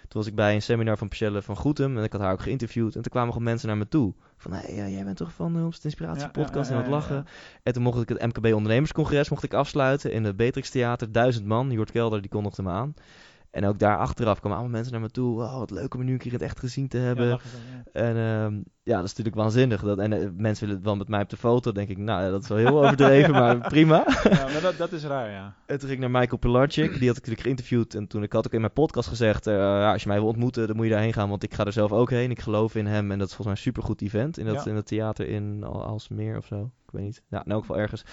[0.10, 2.42] Toen was ik bij een seminar van Michelle van Goetem en ik had haar ook
[2.42, 2.96] geïnterviewd.
[2.96, 4.14] En toen kwamen gewoon mensen naar me toe.
[4.38, 6.90] Van, hé, ja, jij bent toch van de Homst Inspiratie Ja, podcast ja, en ja,
[6.90, 7.26] wat ja, lachen.
[7.64, 11.12] En toen mocht ik het MKB ondernemerscongres mocht ik afsluiten in het Beatrix Theater.
[11.12, 12.94] Duizend man, Jort Kelder die kondigde me aan.
[13.52, 15.36] En ook daar achteraf kwamen allemaal mensen naar me toe.
[15.38, 17.28] Wat leuk om nu een keer het echt gezien te hebben.
[17.28, 17.40] Ja.
[17.92, 19.82] En ehm, ja, dat is natuurlijk waanzinnig.
[19.82, 21.72] Dat, en eh, mensen willen wel met mij op de foto.
[21.72, 24.04] denk ik, nou dat is wel heel overdreven, maar prima.
[24.24, 25.56] Ja, maar dat, dat is raar, ja.
[25.66, 26.90] En toen ging ik naar Michael Pilarczyk.
[27.00, 27.96] Die had ik natuurlijk geïnterviewd.
[27.96, 29.48] En toen ik had ook in mijn podcast gezegd...
[29.48, 31.30] eh, ja, als je mij wil ontmoeten, dan moet je daarheen gaan.
[31.30, 32.32] Want ik ga er zelf ook heen.
[32.32, 33.12] Ik geloof in hem.
[33.12, 34.38] En dat is volgens mij een supergoed event.
[34.38, 36.72] In dat, in dat theater in Al- Alsmeer of zo.
[36.86, 37.22] Ik weet niet.
[37.30, 38.04] Ja, in elk geval ergens.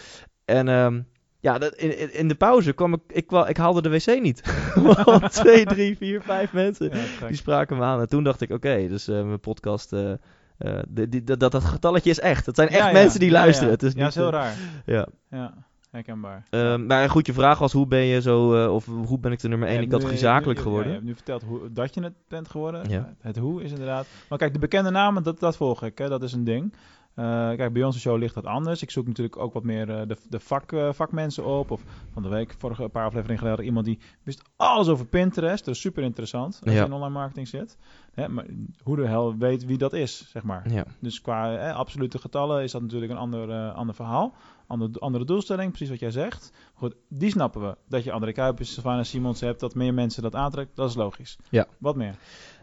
[0.45, 1.01] En ehm,
[1.41, 3.01] ja, dat, in, in, de pauze kwam ik...
[3.07, 4.43] Ik, kwam, ik haalde de wc niet.
[5.05, 6.91] Want twee, drie, vier, vijf mensen...
[7.21, 7.27] ja.
[7.27, 8.01] Die spraken me aan.
[8.01, 9.93] En toen dacht ik, oké, dus eh, mijn podcast...
[9.93, 10.13] eh,
[10.59, 12.47] eh, die, die, dat, dat, dat getalletje is echt.
[12.47, 13.69] Het zijn echt Ja, mensen die luisteren.
[13.69, 14.55] Ja, Het is ja, niet, is heel raar.
[14.87, 15.07] Ja.
[15.31, 15.55] Ja,
[15.91, 16.43] herkenbaar.
[16.51, 18.65] Ehm, maar goed, je vraag was, hoe ben je zo...
[18.65, 20.93] eh, of hoe ben ik de nummer één Ja, in nu- categorie zakelijk geworden?
[20.93, 22.89] Ja, je hebt nu verteld hoe, dat je het bent geworden.
[22.89, 23.15] Ja.
[23.21, 24.07] Het hoe is inderdaad.
[24.29, 25.99] Maar kijk, de bekende namen, dat, dat volg ik.
[25.99, 26.09] Hè.
[26.09, 26.75] Dat is een ding.
[27.17, 27.25] Eh,
[27.57, 28.83] kijk, bij onze show ligt dat anders.
[28.83, 31.71] Ik zoek natuurlijk ook wat meer eh, de, de vak, eh, vakmensen op.
[31.71, 35.65] Of van de week, vorige paar afleveringen geleden, iemand die wist alles over Pinterest.
[35.65, 36.81] Dat is super interessant als Ja.
[36.81, 37.77] je in online marketing zit.
[38.15, 38.45] Hè, maar
[38.83, 40.73] hoe de hel weet wie dat is, zeg maar.
[40.73, 40.85] Ja.
[41.01, 44.35] Dus qua eh, absolute getallen is dat natuurlijk een ander, ander verhaal.
[44.67, 46.53] Ander, andere doelstelling, precies wat jij zegt.
[46.79, 47.77] Goed, die snappen we.
[47.89, 51.37] Dat je André Kuipers, Savannah Simons hebt, dat meer mensen dat aantrekt, dat is logisch.
[51.51, 51.67] Ja.
[51.79, 52.15] Wat meer?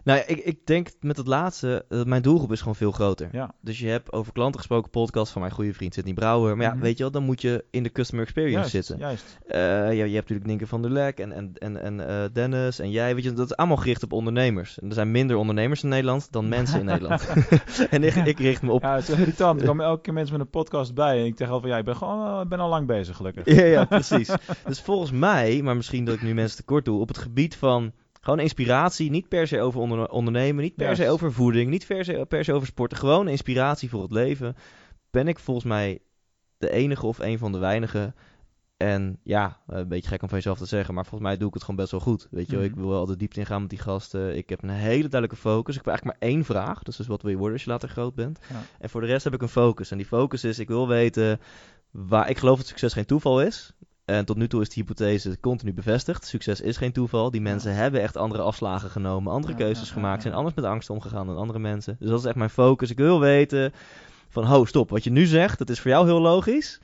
[0.04, 3.30] Nou, ik, ik denk met het laatste, eh, mijn doelgroep is gewoon veel groter.
[3.32, 3.54] Ja.
[3.62, 6.58] Dus je hebt over klanten gesproken podcast van mijn goede vriend Sidney Brouwer.
[6.58, 6.82] Maar ja, Mhm.
[6.82, 8.98] weet je wel, dan moet je in de customer experience Juist, zitten.
[8.98, 9.40] juist.
[9.48, 12.80] Eh, ja, je hebt natuurlijk Nienke van der Lek en, en, en, en eh, Dennis
[12.80, 13.16] en jij.
[13.16, 14.80] Weet je, dat is allemaal gericht op ondernemers.
[14.80, 17.28] En er zijn minder ondernemers in Nederland dan mensen in Nederland.
[17.90, 18.82] en ik, ik richt me op...
[18.82, 19.62] Ja, het is irritant.
[19.62, 21.20] Er komen elke keer mensen met een podcast bij.
[21.20, 23.46] En ik zeg al van, ja, ik ben, gewoon, ik ben al lang bezig, gelukkig.
[23.46, 24.36] Ja, ja, precies.
[24.66, 27.92] dus volgens mij, maar misschien dat ik nu mensen tekort doe, op het gebied van
[28.22, 32.06] gewoon inspiratie, niet per se over onder- ondernemen, niet per se over voeding, niet per
[32.06, 34.56] se, per se over sporten, gewoon inspiratie voor het leven,
[35.12, 36.00] ben ik volgens mij
[36.58, 38.16] de enige of een van de weinigen.
[38.78, 41.48] En ja, eh, een beetje gek om van jezelf te zeggen, maar volgens mij doe
[41.48, 42.28] ik het gewoon best wel goed.
[42.32, 42.74] Weet je wel, Mhm.
[42.74, 44.38] ik wil wel de diepte ingaan met die gasten.
[44.38, 45.76] Ik heb een hele duidelijke focus.
[45.76, 46.84] Ik heb eigenlijk maar één vraag.
[46.84, 48.40] Is dus wat wil je worden als je later groot bent.
[48.50, 48.62] Ja.
[48.80, 49.92] En voor de rest heb ik een focus.
[49.92, 51.40] En die focus is, ik wil weten
[51.92, 52.30] waar...
[52.30, 53.74] Ik geloof dat succes geen toeval is.
[54.06, 56.26] En tot nu toe is die hypothese continu bevestigd.
[56.26, 57.32] Succes is geen toeval.
[57.32, 60.66] Die mensen hebben echt andere afslagen genomen, andere Ja, keuzes ja, gemaakt, zijn anders met
[60.66, 61.96] angst omgegaan dan andere mensen.
[62.00, 62.90] Dus dat is echt mijn focus.
[62.90, 63.74] Ik wil weten
[64.30, 64.90] van, ho, stop.
[64.90, 66.82] Wat je nu zegt, dat is voor jou heel logisch.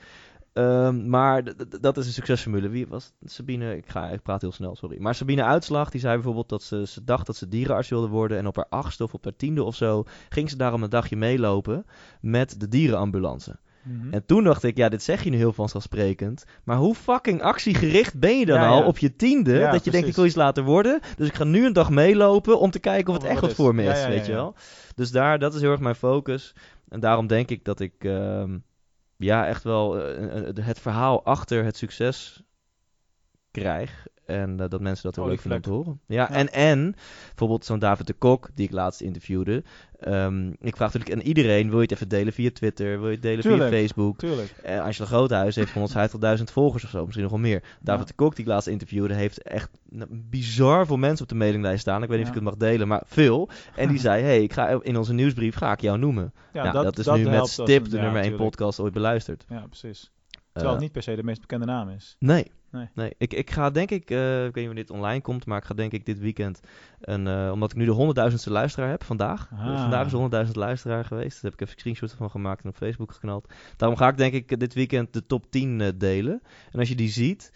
[0.54, 1.44] Ehm, maar
[1.82, 2.70] dat is een succesformule.
[2.70, 3.76] Wie was Sabine?
[3.76, 5.00] Ik, ga, ik praat heel snel, sorry.
[5.00, 8.38] Maar Sabine Uitslag, die zei bijvoorbeeld dat ze, ze dacht dat ze dierenarts wilde worden.
[8.38, 11.16] En op haar achtste of op haar tiende of zo ging ze daarom een dagje
[11.16, 11.86] meelopen
[12.22, 13.60] met de dierenambulance.
[13.90, 14.14] Mhm.
[14.14, 16.44] En toen dacht ik, ja, dit zeg je nu heel vanzelfsprekend.
[16.64, 18.86] Maar hoe fucking actiegericht ben je dan Ja, al ja.
[18.86, 19.54] op je tiende?
[19.54, 21.00] Ja, dat je denkt, ik wil iets laten worden.
[21.18, 23.76] Dus ik ga nu een dag meelopen om te kijken of het echt wat voor
[23.76, 24.56] me is, weet je wel.
[24.96, 26.54] Dus daar, dat is heel erg mijn focus.
[26.90, 28.58] En daarom denk ik dat ik ehm,
[29.18, 32.44] ja, echt wel eh, een- het verhaal achter het succes
[33.52, 34.08] krijg.
[34.30, 36.00] En eh, dat mensen dat heel leuk vinden om te horen.
[36.06, 36.32] Ja, Ja.
[36.32, 36.96] En, en
[37.28, 39.64] bijvoorbeeld zo'n David de Kok, die ik laatst interviewde.
[40.00, 43.00] Ehm, ik vraag natuurlijk aan iedereen, wil je het even delen via Twitter?
[43.00, 43.70] Wil je het delen Tuurlijk.
[43.70, 44.18] via Facebook?
[44.18, 44.50] Tuurlijk.
[44.64, 47.64] Eh, Angela Groothuis heeft 150.000 volgers of zo, misschien nog wel meer.
[47.82, 48.08] David Ja.
[48.08, 49.70] de Kok, die ik laatst interviewde, heeft echt
[50.10, 52.04] bizar veel mensen op de mailinglijst staan.
[52.04, 53.50] Ik weet niet of ik het mag delen, maar veel.
[53.76, 56.34] En die zei, hey, ik ga in onze nieuwsbrief ga ik jou noemen.
[56.54, 58.44] Ja, nou, dat, is nu met stip de nummer 1 tuurlijk.
[58.44, 59.46] podcast ooit beluisterd.
[59.50, 60.12] Ja, precies.
[60.32, 62.16] Eh, Terwijl het niet per se de meest bekende naam is.
[62.20, 62.52] Nee.
[62.72, 62.88] Nee.
[62.94, 65.58] Nee, Ik, ik ga denk ik, eh, ik weet niet wanneer dit online komt, maar
[65.58, 66.60] ik ga denk ik dit weekend,
[67.02, 69.50] een, eh, omdat ik nu de honderdduizendste luisteraar heb vandaag.
[69.52, 69.66] Ah.
[69.66, 71.42] Dus vandaag is de honderdduizend luisteraar geweest.
[71.42, 73.54] Daar heb ik even screenshots van gemaakt en op Facebook geknald.
[73.78, 76.42] Daarom ga ik denk ik dit weekend de top 10 eh, delen.
[76.72, 77.52] En als je die ziet,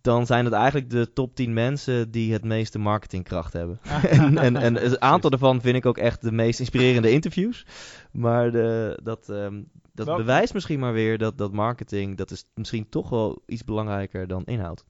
[0.00, 3.78] dan zijn het eigenlijk de top 10 mensen die het meeste marketingkracht hebben.
[4.10, 7.66] en, en, en een aantal daarvan vind ik ook echt de meest inspirerende interviews.
[8.12, 12.88] Maar de, dat, ehm, dat bewijst misschien maar weer dat, dat marketing, dat is misschien
[12.88, 14.84] toch wel iets belangrijker dan inhoud.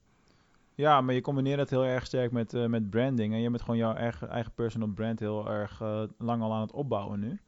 [0.75, 3.33] Ja, maar je combineert het heel erg sterk met, eh, met branding.
[3.33, 6.61] En je bent gewoon jouw eigen, eigen personal brand heel erg eh, lang al aan
[6.61, 7.39] het opbouwen nu.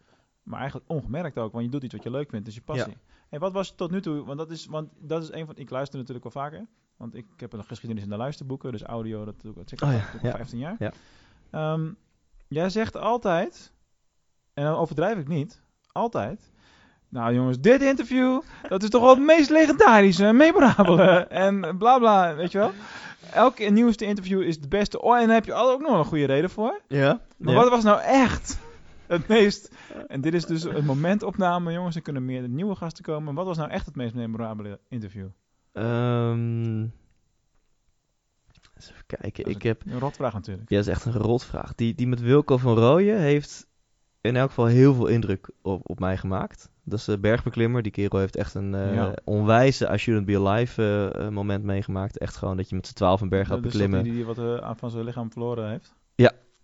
[0.44, 2.98] Maar eigenlijk ongemerkt ook, want je doet iets wat je leuk vindt, dus je passie.
[3.30, 5.70] Hey, wat was tot nu toe, want dat is, want dat is een van, ik
[5.70, 6.66] luister natuurlijk wel vaker.
[6.98, 9.94] Want ik heb een geschiedenis in de luisterboeken, dus audio, dat doe ik al Oh
[9.94, 10.36] ja, al ja.
[10.36, 10.76] 15 jaar.
[10.80, 10.92] Ja.
[11.52, 11.92] Ehm,
[12.48, 13.72] jij zegt altijd,
[14.54, 15.62] en dan overdrijf ik niet,
[15.92, 16.52] altijd...
[17.10, 22.36] Nou jongens, dit interview, dat is toch wel het meest legendarische, memorabele en bla bla,
[22.36, 22.72] weet je wel?
[23.34, 25.02] Elke nieuwste interview is het beste.
[25.02, 26.82] Oh, en daar heb je ook nog een goede reden voor.
[26.88, 27.20] Ja?
[27.38, 28.58] Maar wat was nou echt
[29.08, 29.76] het meest...
[30.08, 31.96] En dit is dus een momentopname, jongens.
[31.96, 33.34] Er kunnen meer nieuwe gasten komen.
[33.34, 35.28] Wat was nou echt het meest memorabele interview?
[35.74, 36.82] Ehm,
[38.76, 39.46] eens even kijken.
[39.46, 40.70] Ik heb, Een rotvraag natuurlijk.
[40.70, 41.76] ja, dat is echt een rotvraag.
[41.76, 43.68] Die, die met Wilco van Rooyen heeft
[44.22, 46.70] in elk geval heel veel indruk op, op mij gemaakt.
[46.84, 47.82] Dat is de bergbeklimmer.
[47.82, 49.14] Die kerel heeft echt een eh Ja.
[49.24, 52.18] onwijze I shouldn't be alive eh, eh, moment meegemaakt.
[52.18, 54.04] Echt gewoon dat je met z'n twaalf een berg gaat toch beklimmen.
[54.04, 55.96] die die wat eh, aan van zijn lichaam verloren heeft.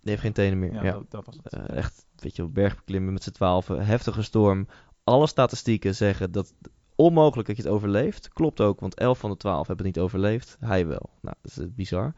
[0.04, 0.72] Die heeft geen tenen meer.
[0.72, 1.52] Ja, Ja, Dat, dat was het.
[1.52, 3.68] Eh, echt, weet je, bergbeklimmen met z'n twaalf.
[3.68, 4.66] Heftige storm.
[5.04, 6.54] Alle statistieken zeggen dat
[6.96, 8.28] onmogelijk dat je het overleeft.
[8.28, 10.56] Klopt ook, want 11 van de 12 hebben het niet overleefd.
[10.60, 11.10] Hij wel.
[11.20, 12.14] Nou, dat is eh, bizar.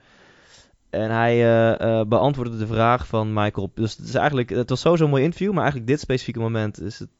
[0.90, 3.70] En hij eh, eh, beantwoordde de vraag van Michael.
[3.74, 6.80] Dus het, is eigenlijk, het was sowieso een mooi interview, maar eigenlijk dit specifieke moment
[6.80, 7.10] is het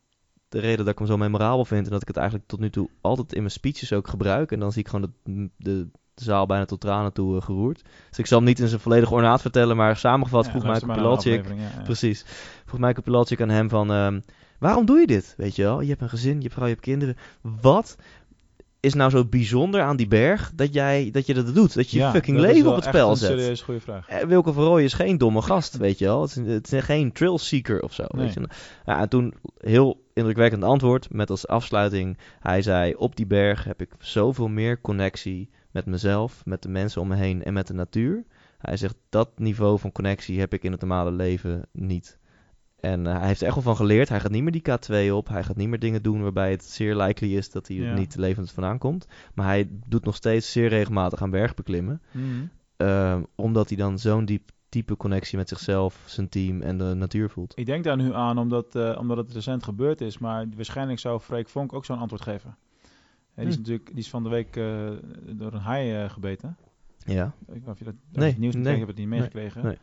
[0.57, 1.85] de reden dat ik hem zo memorabel vind.
[1.87, 4.53] En dat ik het eigenlijk tot nu toe altijd in mijn speeches ook gebruik.
[4.53, 7.83] En dan zie ik gewoon de, de, de zaal bijna tot tranen toe eh, geroerd.
[8.09, 10.97] Dus ik zal hem niet in zijn volledige ornaat vertellen, maar samengevat Ja, vroeg Michael
[10.97, 11.47] Pilatschik.
[11.47, 11.83] ja.
[11.85, 12.25] Precies.
[12.67, 13.91] Vroeg Michael Pilatschik aan hem van...
[13.93, 14.21] ehm,
[14.59, 15.35] waarom doe je dit?
[15.37, 17.17] Weet je wel, je hebt een gezin, je hebt vrouw, je hebt kinderen.
[17.61, 17.97] Wat
[18.87, 21.75] is nou zo bijzonder aan die berg dat, jij, dat je dat doet?
[21.75, 23.29] Dat je Ja, je fucking dat is leven op het spel een zet?
[23.39, 24.09] serieus goede vraag.
[24.09, 26.23] Eh, Wilco van Rooij is geen domme gast, weet je wel.
[26.23, 28.05] Het is, het is geen trail seeker of zo.
[28.09, 28.25] Nee.
[28.25, 28.49] Weet je?
[28.87, 32.19] Ja, en toen heel indrukwekkend antwoord met als afsluiting.
[32.41, 37.01] Hij zei, op die berg heb ik zoveel meer connectie met mezelf, met de mensen
[37.01, 38.25] om me heen en met de natuur.
[38.59, 42.19] Hij zegt, dat niveau van connectie heb ik in het normale leven niet.
[42.87, 44.09] En eh, hij heeft er echt wel van geleerd.
[44.09, 44.63] Hij gaat niet meer die
[45.09, 45.29] K2 op.
[45.29, 48.17] Hij gaat niet meer dingen doen waarbij het zeer likely is dat hij er niet
[48.17, 49.07] levend vandaan komt.
[49.35, 52.01] Maar hij doet nog steeds zeer regelmatig aan bergbeklimmen.
[52.77, 57.31] Ehm, omdat hij dan zo'n diep, diepe connectie met zichzelf, zijn team en de natuur
[57.31, 57.53] voelt.
[57.59, 61.21] Ik denk daar nu aan omdat, eh, omdat het recent gebeurd is, maar waarschijnlijk zou
[61.21, 62.57] Freek Vonk ook zo'n antwoord geven.
[63.35, 63.61] Hè, die, is Hm.
[63.61, 64.89] natuurlijk, die is van de week eh,
[65.37, 66.57] door een haai gebeten.
[67.05, 67.27] Ja.
[67.27, 69.19] Ik weet niet of je dat Nee, nee, nieuws nee, nee, heb het niet nee,
[69.19, 69.63] meegekregen.
[69.65, 69.73] nee.
[69.73, 69.81] Die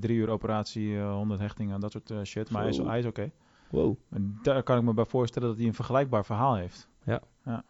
[0.00, 2.50] drie uur operatie, eh, 100 hechtingen, dat soort eh, shit.
[2.50, 2.86] Maar hij is, Zo.
[2.86, 3.30] hij is oké.
[3.70, 3.96] Wow.
[4.10, 6.88] En Daar kan ik me bij voorstellen dat hij een vergelijkbaar verhaal heeft.
[7.04, 7.20] Ja.
[7.44, 7.64] ja.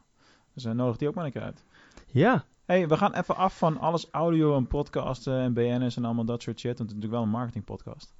[0.55, 1.65] Dus hij nodigt die ook maar een keer uit.
[2.07, 2.45] Ja.
[2.65, 6.43] hey, we gaan even af van alles audio en podcasten en BN'ers en allemaal dat
[6.43, 6.79] soort shit.
[6.79, 8.15] Want het is natuurlijk wel een marketingpodcast.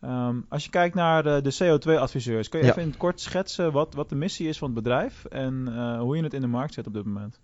[0.00, 2.70] Ehm, als je kijkt naar de, de CO2-adviseurs, kun je Ja.
[2.70, 6.00] even in het kort schetsen wat, wat de missie is van het bedrijf en eh,
[6.00, 7.38] hoe je het in de markt zet op dit moment?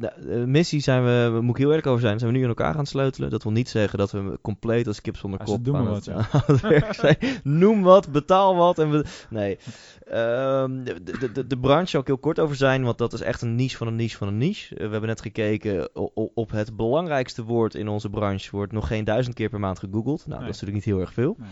[0.00, 2.74] De missie zijn we, moet ik heel eerlijk over zijn, zijn we nu in elkaar
[2.74, 3.30] gaan sleutelen.
[3.30, 6.28] Dat wil niet zeggen dat we compleet als kip zonder kop doen wat, ja.
[6.92, 7.16] zijn.
[7.42, 8.78] Noem wat, betaal wat.
[8.78, 9.58] En we, nee,
[10.06, 13.42] Ehm, de, de, de, branche zal ik heel kort over zijn, want dat is echt
[13.42, 14.74] een niche van een niche van een niche.
[14.74, 18.72] Eh, we hebben net gekeken o- o- op het belangrijkste woord in onze branche, wordt
[18.72, 20.26] nog geen duizend keer per maand gegoogeld.
[20.26, 20.46] Nou, Nee.
[20.46, 21.36] dat is natuurlijk niet heel erg veel.
[21.38, 21.48] Nee.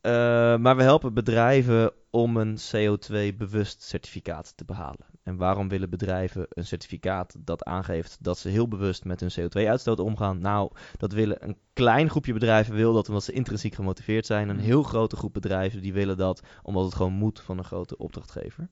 [0.00, 0.12] Eh,
[0.58, 5.06] maar we helpen bedrijven om een CO2-bewust certificaat te behalen.
[5.26, 10.00] En waarom willen bedrijven een certificaat dat aangeeft dat ze heel bewust met hun CO2-uitstoot
[10.00, 10.38] omgaan?
[10.38, 14.48] Nou, dat willen een klein groepje bedrijven wil dat omdat ze intrinsiek gemotiveerd zijn.
[14.48, 17.96] Een heel grote groep bedrijven die willen dat omdat het gewoon moet van een grote
[17.96, 18.68] opdrachtgever.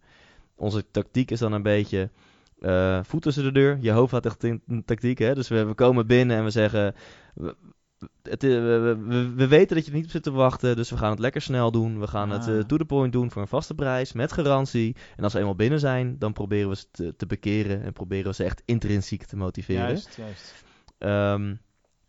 [0.54, 2.10] Onze tactiek is dan een beetje
[2.60, 3.78] eh, voet tussen de deur.
[3.80, 5.18] Je hoofd had echt in tactiek.
[5.18, 5.34] Hè?
[5.34, 6.94] Dus we, we komen binnen en we zeggen.
[7.34, 7.56] We,
[8.22, 10.76] het, is- we, we- we- we weten dat je er niet op zit te wachten,
[10.76, 12.00] dus we gaan het lekker snel doen.
[12.00, 14.96] We gaan het eh, to the point doen voor een vaste prijs, met garantie.
[15.16, 18.26] En als we eenmaal binnen zijn, dan proberen we ze te, te bekeren en proberen
[18.26, 19.82] we ze echt intrinsiek te motiveren.
[19.86, 20.54] Juist, juist.
[20.98, 21.54] Ehm,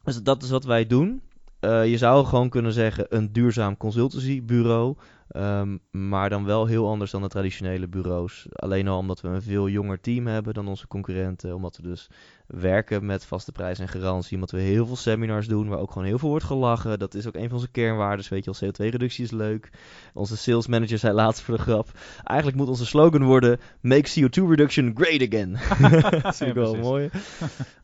[0.04, 1.22] dus dat is wat wij doen.
[1.60, 4.96] Eh, je zou gewoon kunnen zeggen een duurzaam consultancybureau.
[5.30, 8.46] ehm, maar dan wel heel anders dan de traditionele bureaus.
[8.52, 11.56] Alleen al omdat we een veel jonger team hebben dan onze concurrenten.
[11.56, 12.08] Omdat we dus
[12.48, 14.34] werken met vaste prijs en garantie.
[14.36, 17.00] Omdat we heel veel seminars doen waar ook gewoon heel veel wordt gelachen.
[17.00, 18.26] Dat is ook een van onze kernwaarden.
[18.30, 19.70] Weet je wel, CO2-reductie is leuk.
[20.14, 21.90] Onze sales manager zei laatst voor de grap.
[22.24, 25.52] Eigenlijk moet onze slogan worden: Make CO2 reduction great again.
[25.92, 27.10] dat is Ja, natuurlijk wel mooi.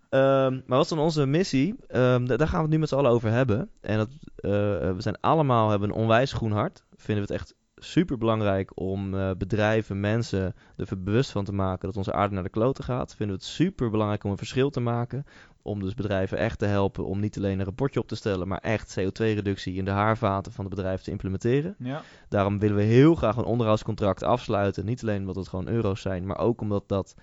[0.09, 1.75] Ehm, maar wat is dan onze missie?
[1.87, 3.69] Ehm, da- daar gaan we het nu met z'n allen over hebben.
[3.81, 6.83] En dat, eh, eh, we zijn allemaal hebben een onwijs groen hart.
[6.95, 11.87] Vinden we het echt super belangrijk om eh, bedrijven, mensen er bewust van te maken
[11.87, 13.15] dat onze aarde naar de kloten gaat.
[13.15, 15.25] Vinden we het super belangrijk om een verschil te maken.
[15.61, 18.57] Om dus bedrijven echt te helpen om niet alleen een rapportje op te stellen, maar
[18.57, 21.75] echt CO2-reductie in de haarvaten van de bedrijven te implementeren.
[21.79, 24.85] Ja, Daarom willen we heel graag een onderhoudscontract afsluiten.
[24.85, 27.15] Niet alleen omdat het gewoon euro's zijn, maar ook omdat dat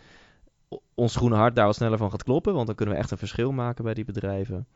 [0.94, 2.54] ons groene hart daar wat sneller van gaat kloppen.
[2.54, 4.66] Want dan kunnen we echt een verschil maken bij die bedrijven.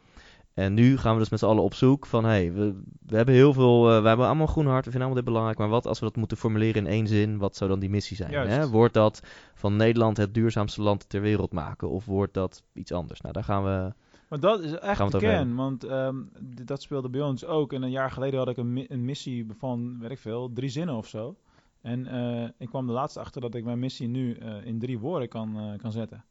[0.54, 3.34] En nu gaan we dus met z'n allen op zoek van, hey, we, we hebben
[3.34, 5.58] heel veel, eh, we hebben allemaal groen hart, we vinden allemaal dit belangrijk.
[5.58, 8.16] Maar wat als we dat moeten formuleren in één zin, wat zou dan die missie
[8.16, 8.30] zijn?
[8.48, 8.68] Hè?
[8.68, 9.22] Wordt dat
[9.54, 11.90] van Nederland het duurzaamste land ter wereld maken?
[11.90, 13.20] Of wordt dat iets anders?
[13.20, 13.92] Nou, daar gaan we...
[14.28, 15.54] maar dat is echt de kern.
[15.54, 16.16] Want ehm,
[16.64, 17.72] dat speelde bij ons ook.
[17.72, 20.68] En een jaar geleden had ik een, mi- een missie van, weet ik veel, drie
[20.68, 21.36] zinnen of zo.
[21.80, 24.98] En eh, ik kwam er laatst achter dat ik mijn missie nu eh, in drie
[24.98, 26.24] woorden kan, kan zetten.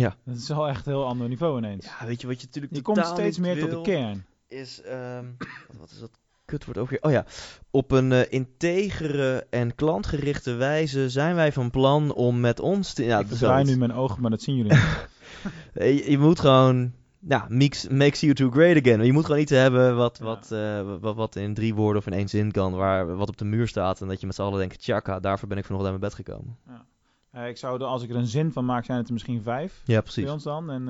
[0.00, 0.16] Ja.
[0.24, 1.84] Dat is wel echt een heel ander niveau ineens.
[1.84, 4.24] Ja, weet je wat je natuurlijk je komt steeds meer tot de kern.
[4.48, 6.10] is, ehm, wat, wat is dat
[6.44, 7.02] kutwoord ook weer?
[7.02, 7.24] Oh ja,
[7.70, 13.04] op een eh, integere en klantgerichte wijze zijn wij van plan om met ons te...
[13.04, 13.70] Ja, ik zoiets.
[13.70, 14.84] nu mijn ogen, maar dat zien jullie niet.
[15.72, 19.04] Eh, je, je moet gewoon, ja, mix, make CO2 great again.
[19.04, 20.24] Je moet gewoon iets hebben wat, Ja.
[20.24, 23.36] wat, eh, wat, wat in drie woorden of in één zin kan, waar, wat op
[23.36, 25.92] de muur staat en dat je met z'n allen denkt, tjaka, daarvoor ben ik vanochtend
[25.92, 26.56] uit mijn bed gekomen.
[26.66, 26.74] Eh,
[27.44, 29.82] ik zou er, als ik er een zin van maak, zijn het er misschien vijf.
[29.84, 30.30] Ja, bij precies.
[30.30, 30.70] ons dan.
[30.70, 30.88] En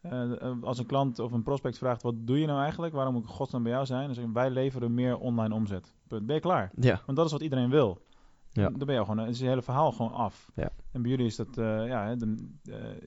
[0.00, 2.94] eh, eh, als een klant of een prospect vraagt, wat doe je nou eigenlijk?
[2.94, 4.06] Waarom moet ik godsnaam bij jou zijn?
[4.06, 5.94] Dan zeg ik, wij leveren meer online omzet.
[6.08, 6.26] Punt.
[6.26, 6.70] Ben je klaar?
[6.80, 8.04] Ja, Want dat is wat iedereen wil.
[8.52, 8.68] Ja.
[8.68, 10.50] Dan ben je gewoon, is het hele verhaal gewoon af.
[10.54, 10.68] Ja.
[10.92, 12.34] En bij jullie is dat eh, ja, de,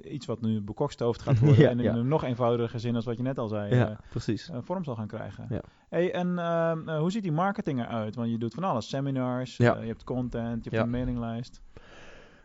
[0.04, 1.58] eh, iets wat nu bekokstoofd gaat worden.
[1.64, 1.94] Ja, en in ja.
[1.96, 3.76] een nog eenvoudiger zin als wat je net al zei.
[3.76, 4.50] ja, eh, precies.
[4.50, 5.46] eh, vorm zal gaan krijgen.
[5.50, 5.62] Ja.
[5.90, 8.16] Hey, en eh, hoe ziet die marketing eruit?
[8.16, 8.90] Want je doet van alles.
[8.90, 9.76] Seminars, Ja.
[9.76, 11.62] eh, je hebt content, je hebt een mailinglijst.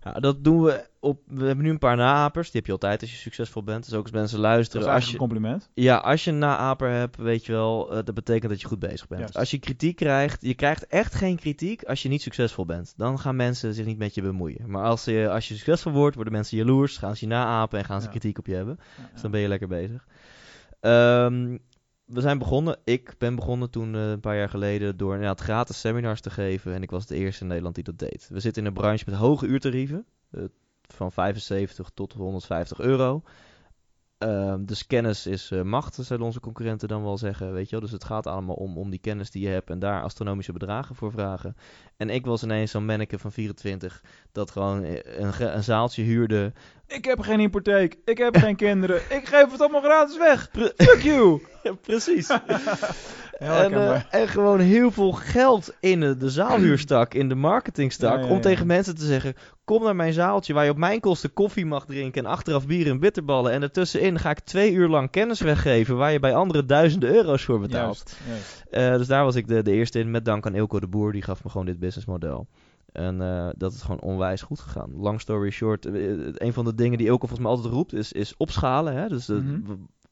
[0.05, 1.21] Ja, dat doen we op.
[1.27, 2.47] We hebben nu een paar naapers.
[2.51, 3.85] Die heb je altijd als je succesvol bent.
[3.85, 4.87] Dus ook als mensen Dat luisteren.
[4.87, 5.71] is Als je, een compliment.
[5.75, 8.79] ja, als je een naaper hebt, weet je wel, eh, dat betekent dat je goed
[8.79, 9.21] bezig bent.
[9.21, 9.37] Juist.
[9.37, 12.95] Als je kritiek krijgt, je krijgt echt geen kritiek als je niet succesvol bent.
[12.97, 14.71] Dan gaan mensen zich niet met je bemoeien.
[14.71, 17.85] Maar als je, als je succesvol wordt, worden mensen jaloers, gaan ze je naapen en
[17.85, 18.11] gaan ze Ja.
[18.11, 18.79] kritiek op je hebben.
[18.97, 20.07] Ja, Dus dan ben je lekker bezig.
[20.81, 21.57] Ehm,
[22.05, 25.81] we zijn begonnen, ik ben begonnen toen eh, een paar jaar geleden door inderdaad gratis
[25.81, 26.75] seminars te geven.
[26.75, 28.29] En ik was de eerste in Nederland die dat deed.
[28.31, 30.07] We zitten in een branche met hoge uurtarieven.
[30.31, 30.43] eh,
[30.83, 33.23] van 75 tot 150 euro.
[34.25, 37.53] Ehm, dus kennis is eh, macht, zullen onze concurrenten dan wel zeggen.
[37.53, 37.81] Weet je wel?
[37.81, 40.95] Dus het gaat allemaal om, om die kennis die je hebt en daar astronomische bedragen
[40.95, 41.57] voor vragen.
[41.97, 46.53] En ik was ineens zo'n manneke van 24 dat gewoon eh, een, een zaaltje huurde.
[46.87, 47.97] Ik heb geen hypotheek.
[48.05, 48.97] Ik heb geen kinderen.
[48.97, 50.49] Ik geef het allemaal gratis weg.
[50.77, 51.43] Fuck you.
[51.63, 52.29] Ja, precies.
[53.39, 58.19] En, eh, en gewoon heel veel geld in de, de zaalhuurstak, in de marketingstak.
[58.19, 59.35] Ja, ja, Om tegen mensen te zeggen:
[59.65, 62.25] Kom naar mijn zaaltje waar je op mijn kosten koffie mag drinken.
[62.25, 63.53] En achteraf bier en bitterballen.
[63.53, 65.97] En ertussenin ga ik twee uur lang kennis weggeven.
[65.97, 68.03] Waar je bij anderen duizenden euro's voor betaalt.
[68.07, 68.65] Juist, juist.
[68.71, 70.11] Eh, dus daar was ik de, de eerste in.
[70.11, 71.13] Met dank aan Ilko de Boer.
[71.13, 72.47] Die gaf me gewoon dit businessmodel.
[72.93, 74.91] En eh, dat is gewoon onwijs goed gegaan.
[74.97, 75.87] Long story short.
[75.87, 75.93] eh,
[76.35, 77.93] een van de dingen die Ilko volgens mij altijd roept.
[77.93, 78.95] Is, is opschalen.
[78.97, 79.09] Hè?
[79.09, 79.61] Dus Mhm.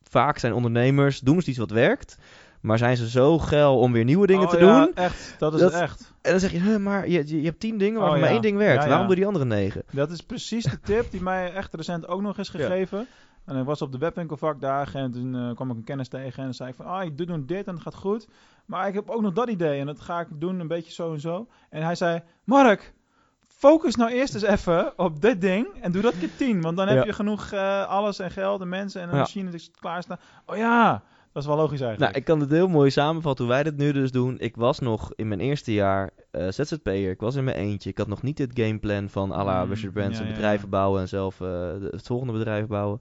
[0.02, 1.20] vaak zijn ondernemers.
[1.20, 2.16] Doen ze iets wat werkt.
[2.62, 4.94] Maar zijn ze zo geil om weer nieuwe dingen Oh te ja, doen?
[4.94, 5.34] echt.
[5.38, 6.12] Dat is Dat- echt.
[6.22, 8.28] En dan zeg je, huh, maar je, je, je hebt tien dingen waarvan Oh, maar
[8.28, 8.34] ja.
[8.34, 8.82] één ding werkt.
[8.82, 8.88] Ja.
[8.88, 9.82] Waarom doe die andere negen?
[9.90, 13.06] Dat is precies de tip die mij echt recent ook nog is gegeven.
[13.44, 16.54] En ik was op de webwinkelvakdagen en toen eh, kwam ik een kennis tegen en
[16.54, 18.28] zei ik van, ah, je doet nu dit en het gaat goed.
[18.66, 21.12] Maar ik heb ook nog dat idee en dat ga ik doen een beetje zo
[21.12, 21.46] en zo.
[21.70, 22.92] En hij zei, Mark,
[23.46, 26.60] focus nou eerst eens even op dit ding en doe dat keer tien.
[26.60, 29.70] Want dan heb je genoeg eh, alles en geld en mensen en een machine die
[29.80, 30.18] klaarstaan.
[30.46, 32.00] Oh ja, dat is wel logisch eigenlijk.
[32.00, 34.38] Nou, ik kan het heel mooi samenvatten hoe wij dit nu dus doen.
[34.38, 37.10] Ik was nog in mijn eerste jaar eh ZZP'er.
[37.10, 37.90] Ik was in mijn eentje.
[37.90, 40.16] Ik had nog niet dit gameplan van à la Mm, Richard Branson.
[40.16, 40.34] ja, ja, ja.
[40.34, 43.00] bedrijven bouwen en zelf eh, het volgende bedrijf bouwen.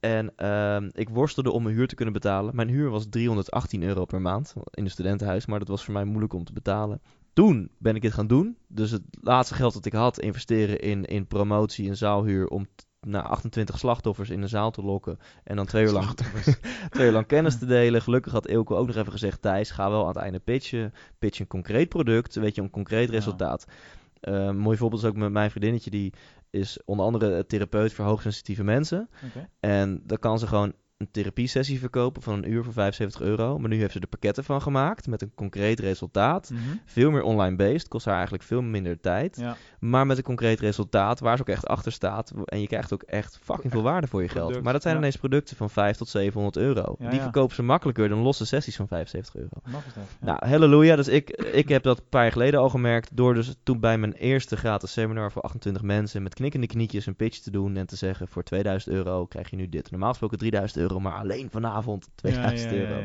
[0.00, 2.56] En ehm, ik worstelde om mijn huur te kunnen betalen.
[2.56, 5.46] Mijn huur was 318 euro per maand in een studentenhuis.
[5.46, 7.00] Maar dat was voor mij moeilijk om te betalen.
[7.32, 8.56] Toen ben ik dit gaan doen.
[8.68, 12.48] Dus het laatste geld dat ik had, investeren in, in promotie en zaalhuur.
[12.48, 12.66] Om
[13.06, 15.18] nou, 28 slachtoffers in de zaal te lokken.
[15.44, 16.14] En dan twee uur lang
[16.90, 18.02] twee uur lang kennis te delen.
[18.02, 20.92] Gelukkig had Ilko ook nog even gezegd: Thijs, ga wel aan het einde pitchen.
[21.18, 23.14] Pitch een concreet product, weet je, een concreet Ja.
[23.14, 23.64] resultaat.
[24.20, 26.12] Eh, een mooi voorbeeld is ook met mijn vriendinnetje, die
[26.50, 29.08] is onder andere therapeut voor hoogsensitieve mensen.
[29.60, 33.58] En dan kan ze gewoon een therapiesessie verkopen van een uur voor 75 euro.
[33.58, 36.50] Maar nu heeft ze er pakketten van gemaakt met een concreet resultaat.
[36.50, 36.60] Mhm.
[36.84, 39.36] Veel meer online-based, kost haar eigenlijk veel minder tijd.
[39.36, 39.56] Ja.
[39.80, 42.32] Maar met een concreet resultaat waar ze ook echt achter staat.
[42.44, 44.62] En je krijgt ook echt fucking veel waarde voor je geld.
[44.62, 45.00] Maar dat zijn ja.
[45.00, 46.96] ineens producten van 5 tot 700 euro.
[46.98, 49.48] Ja, Die verkopen ze makkelijker dan losse sessies van 75 euro.
[49.70, 49.82] Dat.
[50.20, 50.96] Nou, halleluja.
[50.96, 53.16] Dus ik, ik heb dat een paar jaar geleden al gemerkt.
[53.16, 57.16] Door dus toen bij mijn eerste gratis seminar voor 28 mensen met knikkende knietjes een
[57.16, 57.76] pitch te doen.
[57.76, 59.90] En te zeggen voor 2000 euro krijg je nu dit.
[59.90, 63.02] Normaal gesproken 3000 euro, maar alleen vanavond 2000 Ja, ja, ja, euro.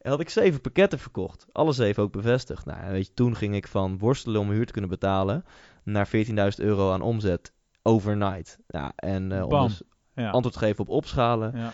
[0.00, 1.46] En had ik zeven pakketten verkocht.
[1.52, 2.64] Alle zeven ook bevestigd.
[2.64, 5.44] Nou, weet je, toen ging ik van worstelen om huur te kunnen betalen
[5.84, 8.58] naar 14.000 euro aan omzet overnight.
[8.66, 9.82] Ja, en om dus
[10.14, 10.30] Ja.
[10.30, 11.52] antwoord geven op opschalen.
[11.54, 11.72] Ja.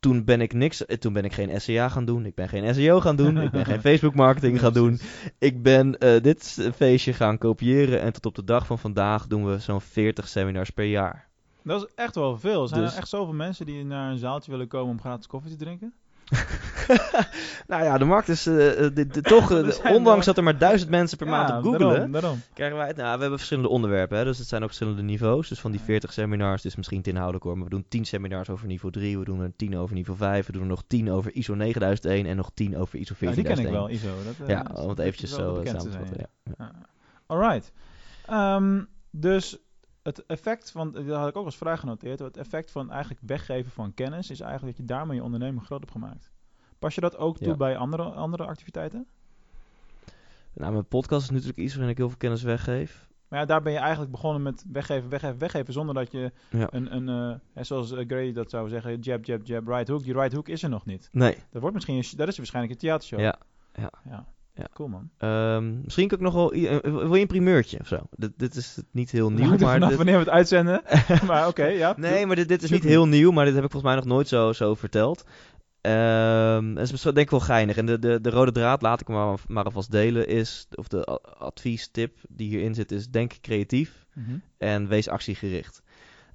[0.00, 2.26] Toen ben ik niks, eh, toen ben ik geen SEA gaan doen.
[2.26, 3.40] Ik ben geen SEO gaan doen.
[3.40, 5.00] ik ben geen Facebook marketing gaan doen.
[5.38, 8.00] Ik ben eh, dit feestje gaan kopiëren.
[8.00, 11.28] En tot op de dag van vandaag doen we zo'n 40 seminars per jaar.
[11.64, 12.68] Dat is echt wel veel.
[12.68, 15.50] Zijn Dus- er echt zoveel mensen die naar een zaaltje willen komen om gratis koffie
[15.50, 15.92] te drinken?
[17.66, 20.34] nou ja, de markt is eh, eh, dit- dit- toch, eh, Er zijn ondanks wel-
[20.34, 22.40] dat er maar duizend mensen per maand op googelen, Daarom, daarom.
[22.54, 22.96] krijgen wij het.
[22.96, 25.48] Nou, we hebben verschillende onderwerpen, hè, dus het zijn ook verschillende niveaus.
[25.48, 28.48] Dus van die 40 seminars, is misschien te inhoudelijk hoor, maar we doen 10 seminars
[28.50, 31.10] over niveau 3, we doen er 10 over niveau 5, we doen er nog 10
[31.10, 33.54] over ISO 9001 en nog 10 over ISO Ja, die 14001.
[33.56, 34.24] ken ik wel, ISO.
[34.24, 36.28] Dat, eh, Ja, om het eventjes zo de eh, samen te zijn, vatten.
[36.44, 36.54] Ja.
[36.58, 36.72] ja.
[37.26, 37.72] Alright.
[38.26, 39.58] Ehm, dus
[40.02, 43.70] het effect van, dat had ik ook als vraag genoteerd, het effect van eigenlijk weggeven
[43.70, 46.30] van kennis is eigenlijk dat je daarmee je onderneming groot hebt gemaakt.
[46.78, 47.56] Pas je dat ook toe Ja.
[47.56, 49.06] bij andere, andere activiteiten?
[50.54, 53.08] Nou, mijn podcast is natuurlijk iets waarin ik heel veel kennis weggeef.
[53.28, 56.66] Maar ja, daar ben je eigenlijk begonnen met weggeven, weggeven, weggeven, zonder dat je Ja.
[56.70, 60.02] een, een hè, zoals eh, Gray dat zou zeggen, jab, jab, jab, right hook.
[60.02, 61.08] Die right hook is er nog niet.
[61.12, 63.20] Nee, Dat wordt misschien, dat is waarschijnlijk een theatershow.
[63.20, 63.38] ja.
[63.74, 63.90] ja.
[64.04, 64.26] Ja.
[64.74, 65.10] Cool man.
[65.18, 66.52] Ehm, misschien kan ik nog wel...
[66.52, 67.98] eh, wil je een primeurtje of zo?
[68.10, 69.72] Dit, dit is niet heel nieuw, Hangt er maar...
[69.74, 70.82] vanaf dit- wanneer we het uitzenden.
[71.26, 71.94] maar oké, ja.
[71.96, 74.10] Nee, maar dit, dit is niet heel nieuw, maar dit heb ik volgens mij nog
[74.12, 75.24] nooit zo, zo verteld.
[75.80, 77.76] Ehm dat is denk ik wel geinig.
[77.76, 81.10] En de, de, de rode draad, laat ik maar, maar alvast delen, is, of de
[81.10, 84.36] a- adviestip die hierin zit, is denk creatief Mhm.
[84.58, 85.82] en wees actiegericht.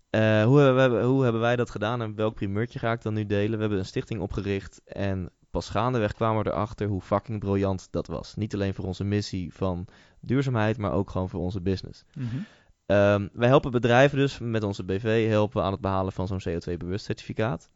[0.09, 3.25] Eh, hoe, hebben hoe hebben wij dat gedaan en welk primeurtje ga ik dan nu
[3.25, 3.51] delen?
[3.53, 8.07] We hebben een stichting opgericht en pas gaandeweg kwamen we erachter hoe fucking briljant dat
[8.07, 8.35] was.
[8.35, 9.87] Niet alleen voor onze missie van
[10.19, 12.05] duurzaamheid, maar ook gewoon voor onze business.
[12.13, 12.37] Mhm.
[12.85, 16.41] Ehm, wij helpen bedrijven dus met onze BV helpen we aan het behalen van zo'n
[16.41, 17.69] CO2-bewust certificaat.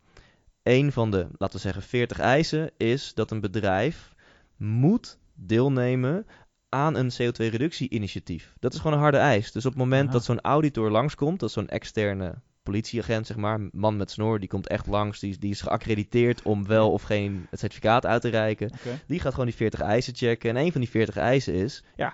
[0.64, 4.14] Een van de, laten we zeggen, 40 eisen is dat een bedrijf
[4.58, 6.26] moet deelnemen
[6.70, 8.56] aan een CO2-reductie-initiatief.
[8.60, 9.52] Dat is gewoon een harde eis.
[9.52, 10.14] Dus op het moment Aha.
[10.14, 14.68] dat zo'n auditor langskomt, dat zo'n externe politieagent, zeg maar, man met snor, die komt
[14.68, 18.30] echt langs, die, is- die is geaccrediteerd om wel of geen het certificaat uit te
[18.30, 18.72] reiken.
[19.08, 20.50] Die gaat gewoon die 40 eisen checken.
[20.50, 22.14] En een van die 40 eisen is: ja,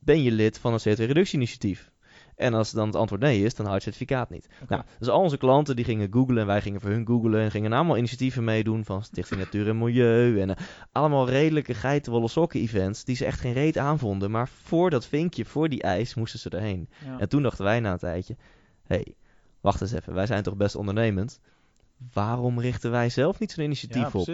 [0.00, 1.92] ben je lid van een CO2-reductie-initiatief?
[2.36, 4.48] En als dan het antwoord nee is, dan houdt het certificaat niet.
[4.68, 7.50] Nou, dus al onze klanten die gingen googlen en wij gingen voor hun googlen en
[7.50, 12.60] gingen allemaal initiatieven meedoen van Stichting Natuur en Milieu en eh, allemaal redelijke geitenwolle sokken
[12.60, 14.30] events die ze echt geen reet aanvonden.
[14.30, 16.88] Maar voor dat vinkje, voor die eis, moesten ze erheen.
[17.04, 17.18] Ja.
[17.18, 18.36] En toen dachten wij na een tijdje,
[18.86, 19.14] hé, hey,
[19.64, 21.40] wacht eens even, wij zijn toch best ondernemend.
[22.12, 24.28] Waarom richten wij zelf niet zo'n initiatief ja, op?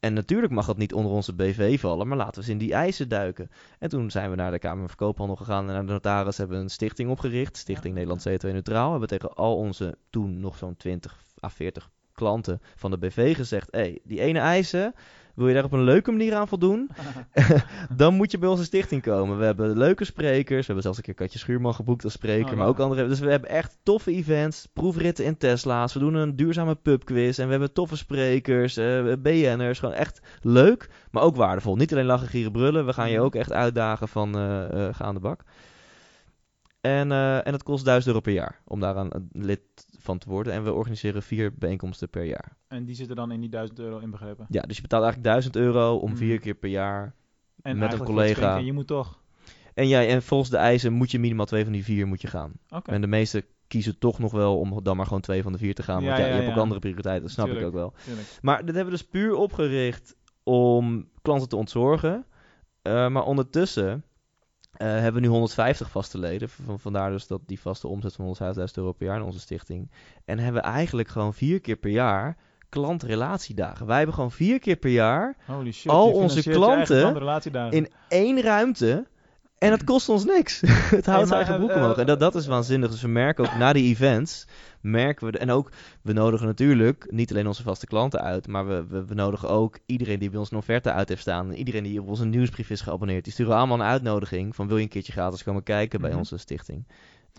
[0.00, 2.72] En natuurlijk mag dat niet onder onze BV vallen, maar laten we eens in die
[2.72, 3.50] eisen duiken.
[3.78, 6.56] En toen zijn we naar de Kamer van Koophandel gegaan en naar de notaris hebben
[6.56, 7.56] we een stichting opgericht.
[7.56, 8.00] Stichting Ja.
[8.00, 8.90] Nederland CO2 Neutraal.
[8.90, 13.68] Hebben tegen al onze toen nog zo'n 20 à 40 klanten van de BV gezegd:
[13.70, 14.94] hé, hey, die ene eisen,
[15.38, 16.90] Wil je daar op een leuke manier aan voldoen?
[17.96, 19.38] dan moet je bij onze stichting komen.
[19.38, 20.60] We hebben leuke sprekers.
[20.60, 22.50] We hebben zelfs een keer Katje Schuurman geboekt als spreker.
[22.52, 23.08] Oh, maar ook andere.
[23.08, 24.68] Dus we hebben echt toffe events.
[24.72, 25.92] Proefritten in Tesla's.
[25.92, 27.38] We doen een duurzame pubquiz.
[27.38, 28.76] En we hebben toffe sprekers.
[28.76, 29.78] eh BN'ers.
[29.78, 30.88] Gewoon echt leuk.
[31.10, 31.76] Maar ook waardevol.
[31.76, 32.86] Niet alleen lachen, gieren, brullen.
[32.86, 33.24] We gaan je Mhm.
[33.24, 35.40] ook echt uitdagen van eh, ga aan de bak.
[36.88, 39.60] En, eh, en het kost 1000 euro per jaar om daar een lid
[39.98, 40.52] van te worden.
[40.52, 42.56] En we organiseren vier bijeenkomsten per jaar.
[42.68, 44.46] En die zitten dan in die 1000 euro inbegrepen.
[44.48, 46.18] Ja, dus je betaalt eigenlijk 1000 euro om Mhm.
[46.18, 47.14] vier keer per jaar.
[47.62, 48.40] En Met een collega.
[48.40, 49.20] schenken, je moet toch...
[49.74, 52.26] En, ja, en volgens de eisen moet je minimaal twee van die vier moet je
[52.28, 52.52] gaan.
[52.84, 55.74] En de meesten kiezen toch nog wel om dan maar gewoon twee van de vier
[55.74, 56.04] te gaan.
[56.04, 57.92] Want Ja, je hebt ook andere prioriteiten, dat snap ik ook wel.
[58.04, 58.26] Tuurlijk.
[58.42, 62.24] Maar dit hebben we dus puur opgericht om klanten te ontzorgen.
[62.82, 63.94] Eh, maar ondertussen eh,
[64.86, 66.48] hebben we nu 150 vaste leden.
[66.48, 69.90] Van, vandaar dus dat die vaste omzet van 150.000 euro per jaar in onze stichting.
[70.24, 72.36] En hebben we eigenlijk gewoon vier keer per jaar
[72.68, 73.86] klantrelatiedagen.
[73.86, 75.90] Wij hebben gewoon vier keer per jaar Holy shit.
[75.90, 79.06] Al onze klanten in één ruimte.
[79.58, 80.60] En het kost ons niks.
[80.96, 81.96] het houdt zijn eigen eh, broek eh, omhoog.
[81.96, 82.90] En dat, dat is waanzinnig.
[82.90, 84.46] Dus we merken ook na die events.
[84.80, 85.32] Merken we.
[85.32, 85.70] de- en ook,
[86.02, 88.46] we nodigen natuurlijk niet alleen onze vaste klanten uit.
[88.46, 91.48] Maar we, we, we nodigen ook iedereen die bij ons een offerte uit heeft staan.
[91.50, 93.24] En iedereen die op onze nieuwsbrief is geabonneerd.
[93.24, 94.54] Die sturen allemaal een uitnodiging.
[94.54, 96.18] Van wil je een keertje gratis komen kijken bij Mhm.
[96.18, 96.86] onze stichting.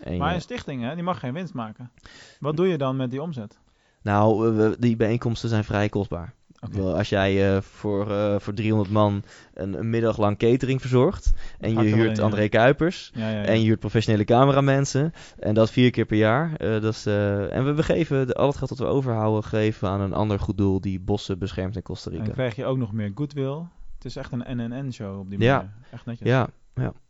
[0.03, 1.91] En Maar ja, een stichting, hè, die mag geen winst maken.
[2.39, 3.59] Wat doe je dan met die omzet?
[4.01, 6.33] nou, die bijeenkomsten zijn vrij kostbaar.
[6.79, 11.31] Als jij eh, voor, eh, voor 300 man een, een middag lang catering verzorgt.
[11.59, 12.47] En je huurt in, André ja.
[12.47, 13.11] Kuipers.
[13.13, 13.43] Ja, ja, ja.
[13.45, 15.13] En je huurt professionele cameramensen.
[15.39, 16.55] En dat vier keer per jaar.
[16.55, 19.89] Eh, dat is, en we, we geven de, al het geld dat we overhouden, geven
[19.89, 22.35] aan een ander goed doel die bossen beschermt in Costa En dan Rica.
[22.35, 23.63] krijg je ook nog meer goodwill.
[23.95, 25.55] Het is echt een NNN-show op die Ja.
[25.55, 25.71] manier.
[25.91, 26.27] Echt netjes.
[26.27, 26.47] Ja,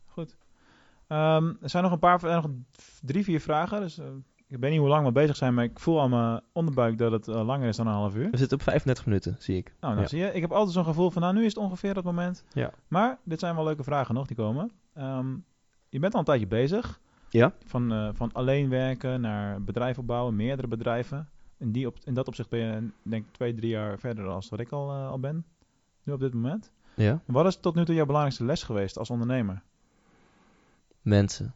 [0.05, 0.37] Goed.
[1.07, 2.47] Ehm, er zijn nog een paar, nog
[3.01, 3.81] drie, vier vragen.
[3.81, 3.99] Dus
[4.49, 7.11] ik weet niet hoe lang we bezig zijn, maar ik voel aan mijn onderbuik dat
[7.11, 8.29] het eh, langer is dan een half uur.
[8.31, 9.73] we zitten op 35 minuten, zie ik.
[9.79, 10.09] Nou, dan Ja.
[10.09, 10.33] zie je.
[10.33, 12.43] Ik heb altijd zo'n gevoel van, nou, nu is het ongeveer dat moment.
[12.53, 12.71] Ja.
[12.87, 14.71] Maar dit zijn wel leuke vragen nog, die komen.
[14.93, 15.35] Ehm,
[15.89, 16.99] je bent al een tijdje bezig.
[17.29, 17.53] Ja.
[17.65, 21.29] Van, eh, van alleen werken naar bedrijf opbouwen, meerdere bedrijven.
[21.57, 24.43] In, die op, in dat opzicht ben je, denk ik, twee, drie jaar verder dan
[24.49, 25.45] wat ik al, eh, al ben.
[26.03, 26.71] Nu op dit moment.
[26.95, 27.21] Ja.
[27.25, 29.61] Wat is tot nu toe jouw belangrijkste les geweest als ondernemer?
[31.01, 31.53] Mensen,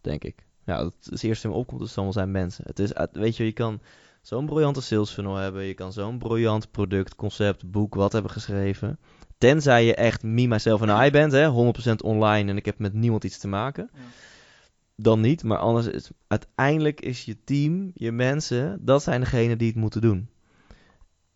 [0.00, 0.46] denk ik.
[0.64, 2.64] Ja, dat is het eerste in me opkomt, dan wel zijn mensen.
[2.66, 3.80] Het is, weet je, je kan
[4.22, 5.62] zo'n briljante sales funnel hebben.
[5.62, 8.98] Je kan zo'n briljant product, concept, boek, wat hebben geschreven.
[9.38, 12.92] Tenzij je echt me, myself en I bent, hè, 100% online en ik heb met
[12.92, 13.90] niemand iets te maken.
[13.92, 14.00] Ja.
[14.96, 19.68] Dan niet, maar anders is uiteindelijk is je team, je mensen, dat zijn degenen die
[19.68, 20.28] het moeten doen.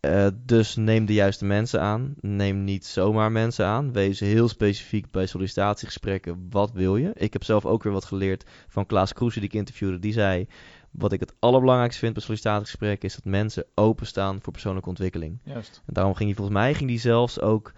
[0.00, 2.14] Eh, dus neem de juiste mensen aan.
[2.20, 3.92] Neem niet zomaar mensen aan.
[3.92, 6.46] Wees heel specifiek bij sollicitatiegesprekken.
[6.50, 7.10] Wat wil je?
[7.14, 9.98] Ik heb zelf ook weer wat geleerd van Klaas Kroese die ik interviewde.
[9.98, 10.46] Die zei,
[10.90, 13.08] wat ik het allerbelangrijkste vind bij sollicitatiegesprekken...
[13.08, 15.40] is dat mensen openstaan voor persoonlijke ontwikkeling.
[15.44, 15.82] Juist.
[15.86, 17.72] En daarom ging hij volgens mij ging die zelfs ook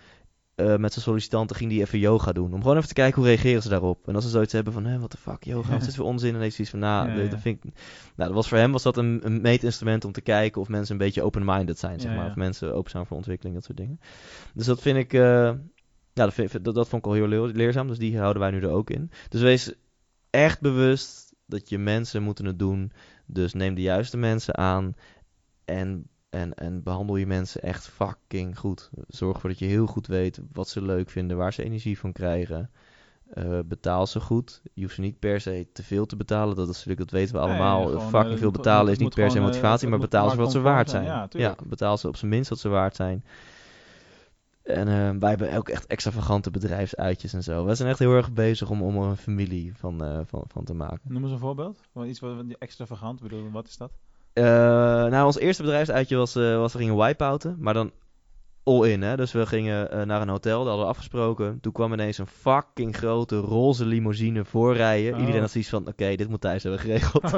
[0.61, 2.53] eh, met zijn sollicitanten ging die even yoga doen.
[2.55, 4.09] Om gewoon even te kijken hoe reageren ze daarop.
[4.09, 6.05] En als ze zoiets hebben van, hé, wat de fuck, yoga, wat is dit voor
[6.05, 6.35] onzin?
[6.35, 7.31] En heeft zoiets van, nou, Ja, dat- ja.
[7.31, 7.73] dat vind ik...
[8.17, 10.93] Nou, dat was voor hem was dat een, een meetinstrument om te kijken of mensen
[10.93, 12.27] een beetje open-minded zijn, zeg maar.
[12.31, 14.01] Of mensen open zijn voor ontwikkeling, dat soort dingen.
[14.55, 15.13] Dus dat vind ik...
[15.13, 15.21] eh,
[16.13, 17.87] ja, dat, vind, dat, dat vond ik al heel leer- leerzaam.
[17.87, 19.11] Dus die houden wij nu er ook in.
[19.29, 19.73] Dus wees
[20.31, 22.93] echt bewust dat je mensen moeten het doen.
[23.27, 24.95] Dus neem de juiste mensen aan.
[25.65, 28.91] En, en, en behandel je mensen echt fucking goed.
[29.09, 32.13] Zorg ervoor dat je heel goed weet wat ze leuk vinden, waar ze energie van
[32.13, 32.71] krijgen.
[33.31, 34.63] Eh, betaal ze goed.
[34.75, 36.57] Je hoeft ze niet per se te veel te betalen.
[36.57, 37.87] Dat, is natuurlijk, dat weten we Nee, allemaal.
[37.87, 40.37] gewoon, fucking eh, veel betalen moet- is niet per se eh, motivatie, maar betaal ze
[40.37, 41.05] wat ze waard zijn.
[41.05, 41.29] zijn.
[41.45, 43.25] Ja, betaal ze op zijn minst wat ze waard zijn.
[44.63, 47.65] En wij hebben ook echt extravagante bedrijfsuitjes en zo.
[47.65, 50.75] Wij zijn echt heel erg bezig om, om er een familie van, van, van te
[50.75, 51.01] maken.
[51.13, 51.81] Noem eens een voorbeeld.
[51.93, 53.21] Van iets wat extravagant.
[53.21, 53.91] Bedoel, wat is dat?
[54.41, 57.93] Eh, nou, ons eerste bedrijfsuitje was, eh, was we gingen wipeouten, maar dan
[58.63, 59.17] all in, hè.
[59.17, 61.61] Dus we gingen eh, naar een hotel, dat hadden we afgesproken.
[61.61, 65.13] Toen kwam ineens een fucking grote roze limousine voorrijden.
[65.13, 65.21] Oh.
[65.21, 67.25] Iedereen had zoiets van, oké, dit moet Thijs hebben geregeld.
[67.25, 67.35] Oh,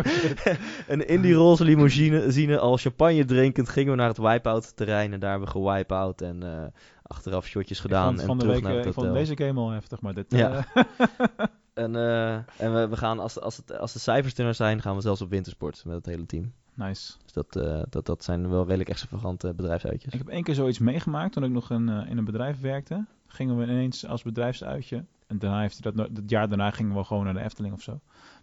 [0.93, 5.13] en in die roze limousine, al champagne drinkend, gingen we naar het wipeout terrein.
[5.13, 6.73] En daar hebben we gewipeout en
[7.03, 9.15] achteraf shotjes gedaan ik vond, en van de terug week, naar het ik hotel.
[9.15, 10.27] vond deze game al heftig, maar dit...
[10.29, 10.65] Ja.
[11.75, 14.95] En, eh, en we, we gaan, als, als, het, als de cijfers er zijn, gaan
[14.95, 16.53] we zelfs op wintersport met het hele team.
[16.75, 17.13] nice.
[17.23, 20.13] Dus dat, eh, dat, dat zijn wel redelijk extravagante bedrijfsuitjes.
[20.13, 23.07] Ik heb één keer zoiets meegemaakt toen ik nog in, eh, in een bedrijf werkte.
[23.27, 25.05] Gingen we ineens als bedrijfsuitje.
[25.27, 27.83] En daarna heeft hij dat, dat jaar daarna gingen we gewoon naar de Efteling of
[27.83, 28.01] zo.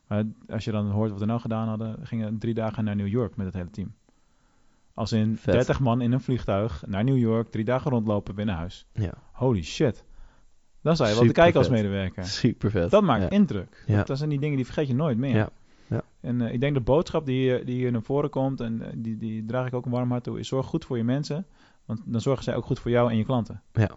[0.07, 2.95] Maar als je dan hoort wat we nou gedaan hadden, gingen we drie dagen naar
[2.95, 3.93] New York met het hele team.
[4.93, 5.53] Als in Vet.
[5.53, 8.85] 30 man in een vliegtuig naar New York, drie dagen rondlopen, naar huis.
[8.93, 10.03] Ja, Holy shit.
[10.81, 12.25] Dan zou je wel te kijken als medewerker.
[12.25, 12.91] super vet.
[12.91, 13.29] Dat maakt ja.
[13.29, 13.83] indruk.
[13.87, 14.03] Ja.
[14.03, 15.35] Dat zijn die dingen die vergeet je nooit meer.
[15.35, 15.49] Ja.
[15.87, 16.01] Ja.
[16.21, 18.87] En eh, ik denk de boodschap die, hier- die hier naar voren komt, en eh,
[18.95, 21.45] die, die draag ik ook een warm hart toe, is zorg goed voor je mensen.
[21.85, 23.61] Want dan zorgen zij ook goed voor jou en je klanten.
[23.73, 23.89] Ja.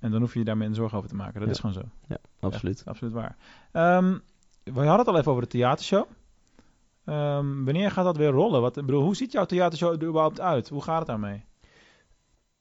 [0.00, 1.34] En dan hoef je je daar minder zorgen over te maken.
[1.34, 1.50] Dat Ja.
[1.50, 1.82] is gewoon zo.
[2.08, 2.78] Ja, absoluut.
[2.78, 3.36] Echt, absoluut waar.
[3.72, 4.18] Ehm,
[4.64, 6.04] we hadden het al even over de theatershow.
[7.04, 8.60] Ehm, wanneer gaat dat weer rollen?
[8.60, 10.68] Wat, bedoel, hoe ziet jouw theatershow er überhaupt uit?
[10.68, 11.44] Hoe gaat het daarmee?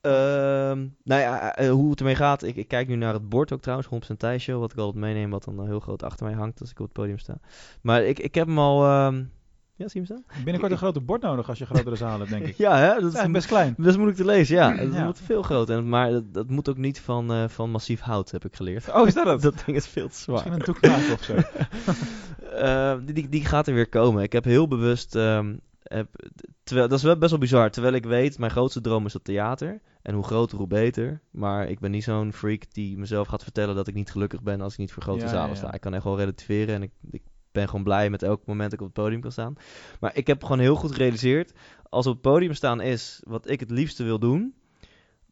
[0.03, 2.43] Ehm, nou ja, eh, hoe het ermee gaat.
[2.43, 4.59] Ik, ik kijk nu naar het bord ook trouwens, 100% Thijs Show.
[4.59, 6.85] Wat ik altijd meeneem, wat dan eh, heel groot achter mij hangt als ik op
[6.85, 7.37] het podium sta.
[7.81, 8.83] Maar ik, ik heb hem al...
[8.85, 9.15] ehm,
[9.75, 10.43] Ja, zie je hem staan?
[10.43, 12.57] Binnenkort een groter bord nodig als je grotere zaal hebt, denk ik.
[12.65, 12.99] Ja, hè?
[13.01, 13.73] Dat Dat is best klein.
[13.77, 14.71] dat is moeilijk te lezen, ja.
[14.81, 15.03] Ja.
[15.05, 15.77] moet veel groter.
[15.77, 18.93] En, maar dat, dat moet ook niet van, eh, van massief hout, heb ik geleerd.
[18.93, 19.41] Oh, is dat het?
[19.51, 20.33] Dat ding is veel te zwaar.
[20.33, 21.35] Misschien een toeknaak of zo.
[22.57, 24.23] Eh, die, die, die gaat er weer komen.
[24.23, 25.15] Ik heb heel bewust.
[25.15, 26.07] ehm, heb,
[26.63, 27.71] terwijl, dat is wel best wel bizar.
[27.71, 29.81] Terwijl ik weet, mijn grootste droom is het theater.
[30.01, 31.21] En hoe groter, hoe beter.
[31.31, 34.61] Maar ik ben niet zo'n freak die mezelf gaat vertellen dat ik niet gelukkig ben
[34.61, 35.55] als ik niet voor grote Ja, zalen ja, ja.
[35.55, 35.73] sta.
[35.73, 37.21] Ik kan echt wel relativeren en ik, ik
[37.51, 39.55] ben gewoon blij met elk moment dat ik op het podium kan staan.
[39.99, 41.53] Maar ik heb gewoon heel goed gerealiseerd,
[41.89, 44.53] als op het podium staan is wat ik het liefste wil doen,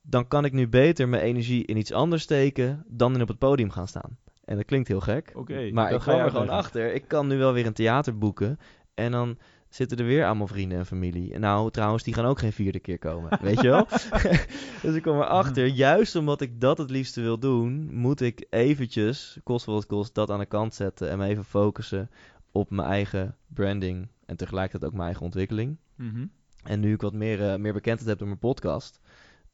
[0.01, 3.37] dan kan ik nu beter mijn energie in iets anders steken dan in op het
[3.37, 4.17] podium gaan staan.
[4.45, 5.33] En dat klinkt heel gek.
[5.71, 6.93] Maar ik ga kwam er gewoon achter.
[6.93, 8.59] Ik kan nu wel weer een theater boeken.
[8.93, 9.37] En dan
[9.71, 11.39] zitten er weer allemaal vrienden en familie.
[11.39, 13.39] Nou, trouwens, die gaan ook geen vierde keer komen.
[13.41, 13.87] Weet je wel?
[14.83, 19.39] dus ik kom erachter, juist omdat ik dat het liefste wil doen, moet ik eventjes,
[19.43, 21.09] kost wat het kost, dat aan de kant zetten.
[21.09, 22.09] En me even focussen
[22.51, 24.07] op mijn eigen branding.
[24.25, 25.77] En tegelijkertijd ook mijn eigen ontwikkeling.
[25.95, 26.25] Mhm.
[26.63, 28.99] En nu ik wat meer, eh, meer bekendheid heb door mijn podcast,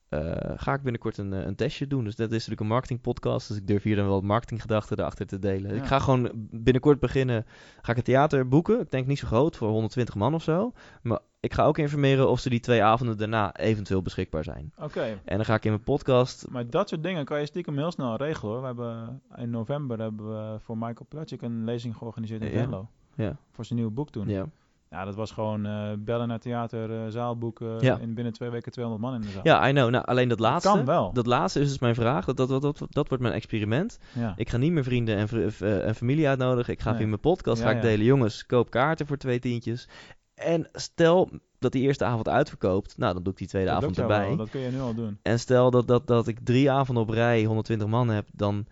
[0.10, 0.20] eh,
[0.56, 2.04] ga ik binnenkort een, eh, een testje doen.
[2.04, 3.48] Dus dat is natuurlijk een marketingpodcast.
[3.48, 5.76] Dus ik durf hier dan wel marketinggedachten erachter te delen.
[5.76, 5.82] Ja.
[5.82, 7.46] Ik ga gewoon binnenkort beginnen.
[7.82, 8.80] Ga ik een theater boeken.
[8.80, 10.74] Ik denk niet zo groot, voor 120 man of zo.
[11.02, 14.74] Maar ik ga ook informeren of ze die twee avonden daarna eventueel beschikbaar zijn.
[14.82, 16.48] Oké, En dan ga ik in mijn podcast.
[16.50, 18.60] maar dat soort dingen kan je stiekem heel snel regelen hoor.
[18.62, 22.60] We hebben, in november hebben we voor Michael Platschik een lezing georganiseerd in Ja.
[22.62, 22.90] Venlo.
[23.16, 24.28] Ja, Voor zijn nieuwe boek toen.
[24.28, 24.46] ja.
[24.90, 27.80] Ja, dat was gewoon eh, bellen naar theater, eh, zaal boeken.
[27.80, 28.00] Ja.
[28.00, 29.42] En binnen twee weken 200 man in de zaal.
[29.44, 29.90] ja, I know.
[29.90, 30.70] Nou, alleen dat laatste.
[30.70, 31.14] kan wel.
[31.14, 32.26] Dat laatste is dus mijn vraag.
[32.26, 34.00] Dat, dat, dat, dat, dat wordt mijn experiment.
[34.14, 34.34] ja.
[34.36, 36.74] Ik ga niet meer vrienden en, v- eh, en familie uitnodigen.
[36.74, 36.98] Ik ga Nee.
[37.00, 38.06] via mijn podcast Ja, ga ik delen.
[38.06, 39.88] Jongens, koop kaarten voor twee tientjes.
[40.36, 41.30] En stel
[41.60, 42.98] dat die eerste avond uitverkoopt.
[42.98, 44.28] Nou, dan doe ik die tweede dat avond erbij.
[44.28, 45.20] wel, Dat kun je nu al doen.
[45.22, 48.28] En stel dat, dat, dat ik drie avonden op rij 120 man heb.
[48.34, 48.66] Dan,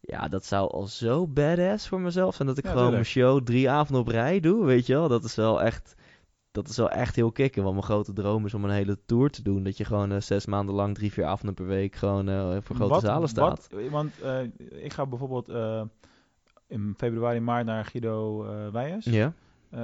[0.00, 2.48] ja, dat zou al zo badass voor mezelf zijn.
[2.48, 4.64] Dat ik Ja, gewoon mijn show drie avonden op rij doe.
[4.64, 5.94] Weet je wel, dat is wel echt...
[6.52, 7.62] Dat is wel echt heel kicken.
[7.62, 9.62] Want mijn grote droom is om een hele tour te doen.
[9.62, 11.94] Dat je gewoon eh, zes maanden lang, drie, vier avonden per week...
[11.96, 13.68] gewoon eh, voor grote Wat- zalen staat.
[13.70, 14.40] wat- want eh,
[14.84, 15.48] ik ga bijvoorbeeld
[16.68, 19.04] in februari, maart naar Guido Weijers.
[19.04, 19.32] Ja?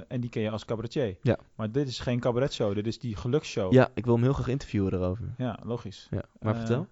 [0.09, 1.17] En die ken je als cabaretier.
[1.23, 1.39] Ja.
[1.55, 3.73] Maar dit is geen cabaretshow, dit is die geluksshow.
[3.73, 5.35] ja, ik wil hem heel graag interviewen erover.
[5.37, 6.09] Ja, logisch.
[6.11, 6.87] Ja, maar vertel.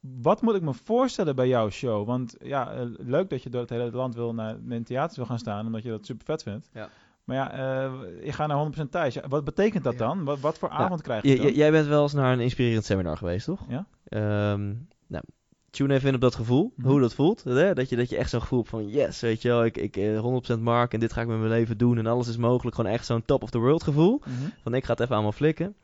[0.00, 2.06] Wat moet ik me voorstellen bij jouw show?
[2.06, 5.26] Want ja, eh, leuk dat je door het hele land wil naar in theaters wil
[5.26, 6.68] gaan staan, omdat je dat super vet vindt.
[6.72, 6.88] Ja.
[7.24, 7.92] Maar ja, eh
[8.24, 9.16] je gaat naar 100% thuis.
[9.28, 9.98] Wat betekent dat Ja.
[9.98, 10.24] dan?
[10.24, 11.52] Wat, wat voor avond krijg je dan?
[11.52, 13.60] jij bent wel eens naar een inspirerend seminar geweest, toch?
[13.68, 13.86] Ja.
[14.04, 14.74] Ehm,
[15.06, 15.24] nou,
[15.70, 16.88] tune even in op dat gevoel, Mhm.
[16.88, 17.44] hoe dat voelt.
[17.44, 17.74] Hè?
[17.74, 19.96] Dat, je, dat je echt zo'n gevoel hebt van, yes, weet je wel, ik, ik
[19.96, 22.76] eh, 100% mark en dit ga ik met mijn leven doen en alles is mogelijk.
[22.76, 24.20] Gewoon echt zo'n top of the world gevoel.
[24.26, 24.48] Mhm.
[24.62, 25.74] Van, ik ga het even allemaal flikken.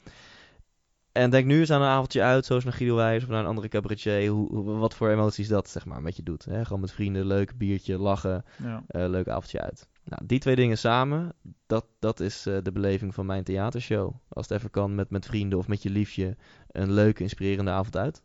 [1.17, 3.47] En denk nu eens aan een avondje uit, zoals naar Guido Wijs of naar een
[3.47, 4.29] andere cabaretier.
[4.29, 6.45] Hoe, hoe- wat voor emoties dat, zeg maar, met je doet.
[6.45, 6.65] Hè?
[6.65, 8.45] Gewoon met vrienden, leuk biertje, lachen.
[8.63, 8.85] Ja.
[8.87, 9.89] eh, leuk avondje uit.
[10.05, 11.33] Nou, die twee dingen samen,
[11.67, 14.15] dat, dat is eh, de beleving van mijn theatershow.
[14.29, 16.37] Als het even kan met, met vrienden of met je liefje,
[16.71, 18.23] een leuke, inspirerende avond uit.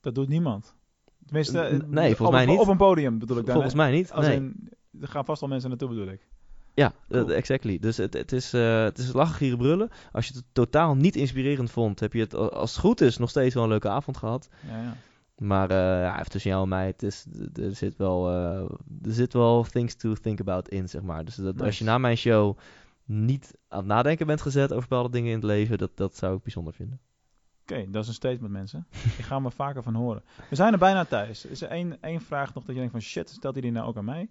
[0.00, 0.74] Dat doet niemand.
[1.24, 2.58] Tenminste, eh, nee, volgens op, mij niet.
[2.58, 3.54] Op een podium bedoel ik dan.
[3.54, 4.12] Volgens mij niet.
[4.12, 4.36] Als nee.
[4.36, 6.28] in, er gaan vast wel mensen naartoe bedoel ik.
[6.80, 7.30] Ja, Cool.
[7.30, 7.78] eh, exactly.
[7.78, 9.90] Dus het, het, is, eh het is lachen, gieren, brullen.
[10.12, 13.30] Als je het totaal niet inspirerend vond, heb je het, als het goed is, nog
[13.30, 14.48] steeds wel een leuke avond gehad.
[14.68, 14.96] Ja, ja.
[15.36, 18.68] Maar eh, ja, tussen jou en mij, het is, er, zit wel, er
[19.12, 21.24] zit wel things to think about in, zeg maar.
[21.24, 22.58] Dus dat, als je na mijn show
[23.04, 26.36] niet aan het nadenken bent gezet over bepaalde dingen in het leven, dat, dat zou
[26.36, 27.00] ik bijzonder vinden.
[27.62, 28.86] Oké, dat is een statement mensen.
[29.18, 30.22] ik ga me vaker van horen.
[30.50, 31.44] We zijn er bijna thuis.
[31.44, 33.86] Is er één, één vraag nog dat je denkt van shit, stelt hij die nou
[33.86, 34.28] ook aan mij?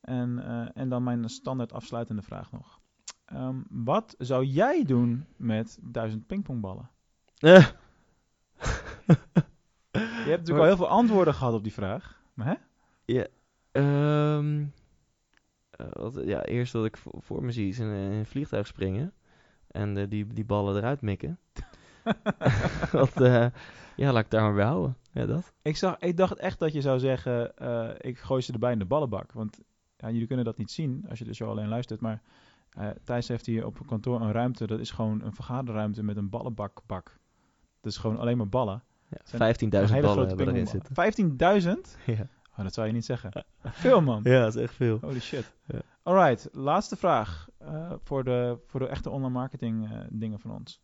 [0.00, 2.80] En, eh, en dan mijn standaard afsluitende vraag nog.
[3.24, 6.90] Ehm, wat zou jij doen met duizend pingpongballen?
[7.38, 7.66] Eh,
[9.92, 12.22] Je hebt natuurlijk al heel veel antwoorden gehad op die vraag.
[12.34, 13.22] Maar hè?
[13.72, 14.64] ehm,
[15.70, 19.12] eh, wat, ja, eerst wat ik voor, voor me zie is een, een vliegtuig springen
[19.66, 21.38] en die, die ballen eruit mikken.
[22.92, 23.14] wat,
[23.96, 24.96] ja, laat ik daar maar bij houden.
[25.12, 25.52] Ja, dat.
[25.62, 27.52] Ik, zag, ik dacht echt dat je zou zeggen,
[28.00, 29.32] ik gooi ze erbij in de ballenbak.
[29.32, 29.60] Want
[30.00, 32.00] ja, jullie kunnen dat niet zien als je de show alleen luistert.
[32.00, 32.20] Maar
[32.70, 34.66] eh, Thijs heeft hier op kantoor een ruimte.
[34.66, 37.18] Dat is gewoon een vergaderruimte met een ballenbakbak.
[37.80, 38.82] Dat is gewoon alleen maar ballen.
[39.08, 40.94] Ja, Zijn 15.000 Een hele ballen hebben erin zitten.
[40.94, 41.78] pingpongballen.
[41.84, 42.04] 15.000?
[42.06, 42.26] Ja.
[42.56, 43.44] Oh, dat zou je niet zeggen.
[43.64, 44.20] Veel man.
[44.24, 44.98] ja, dat is echt veel.
[45.00, 45.52] Holy shit.
[45.66, 45.78] Ja.
[46.02, 50.80] Alright, laatste vraag eh, voor, de, voor de echte online marketing eh, dingen van ons.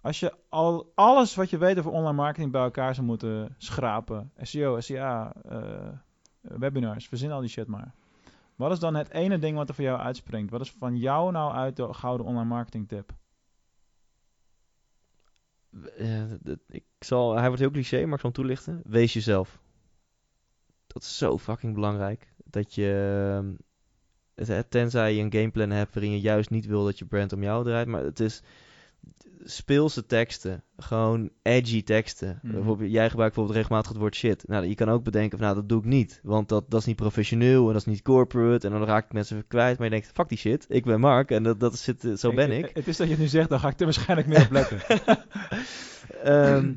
[0.00, 4.32] Als je al alles wat je weet over online marketing bij elkaar zou moeten schrapen,
[4.40, 5.32] SEO, SEA,
[6.40, 7.94] webinars, verzin al die shit maar.
[8.62, 10.50] Wat is dan het ene ding wat er voor jou uitspringt?
[10.50, 13.12] Wat is van jou nou uit de gouden online marketing tip?
[15.96, 16.30] Eh,
[16.68, 18.80] ik zal, hij wordt heel cliché, maar ik zal hem toelichten.
[18.84, 19.60] Wees jezelf.
[20.86, 22.32] Dat is zo fucking belangrijk.
[22.44, 23.58] Dat je,
[24.36, 27.42] ehm, tenzij je een gameplan hebt waarin je juist niet wil dat je brand om
[27.42, 28.42] jou draait, maar het is
[29.44, 32.38] speelse teksten, gewoon edgy teksten.
[32.42, 32.52] Mhm.
[32.54, 34.48] Bijvoorbeeld, jij gebruikt bijvoorbeeld regelmatig het woord shit.
[34.48, 36.86] Nou, je kan ook bedenken van, nou, dat doe ik niet, want dat, dat is
[36.86, 39.76] niet professioneel en dat is niet corporate en dan raak ik mensen kwijt.
[39.78, 42.50] Maar je denkt, fuck die shit, ik ben Mark en dat, dat zit, zo ben
[42.50, 42.70] ik.
[42.74, 44.80] Het is dat je het nu zegt, dan ga ik er waarschijnlijk meer op letten.
[46.22, 46.74] Ehm,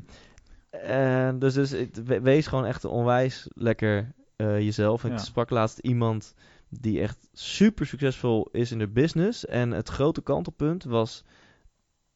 [0.70, 1.70] en dus, dus
[2.04, 5.04] we- wees gewoon echt onwijs lekker eh, jezelf.
[5.04, 5.18] Ik Ja.
[5.18, 6.34] sprak laatst iemand
[6.68, 9.46] die echt super succesvol is in de business.
[9.46, 11.24] En het grote kantelpunt was...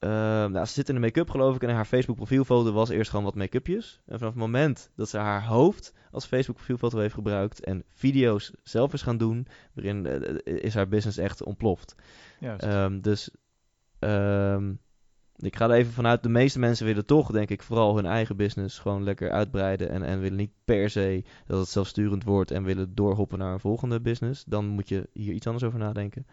[0.08, 3.10] ehm, nou, ze zit in de make-up geloof ik en haar Facebook profielfoto was eerst
[3.10, 4.00] gewoon wat make-upjes.
[4.06, 8.52] En vanaf het moment dat ze haar hoofd als Facebook profielfoto heeft gebruikt en video's
[8.62, 11.94] zelf is gaan doen, waarin eh, is haar business echt ontploft.
[12.40, 13.30] Ehm, dus
[13.98, 14.72] ehm,
[15.36, 18.36] ik ga er even vanuit, de meeste mensen willen toch, denk ik, vooral hun eigen
[18.36, 19.90] business gewoon lekker uitbreiden.
[19.90, 23.60] En, en willen niet per se dat het zelfsturend wordt en willen doorhoppen naar een
[23.60, 24.44] volgende business.
[24.44, 26.26] Dan moet je hier iets anders over nadenken.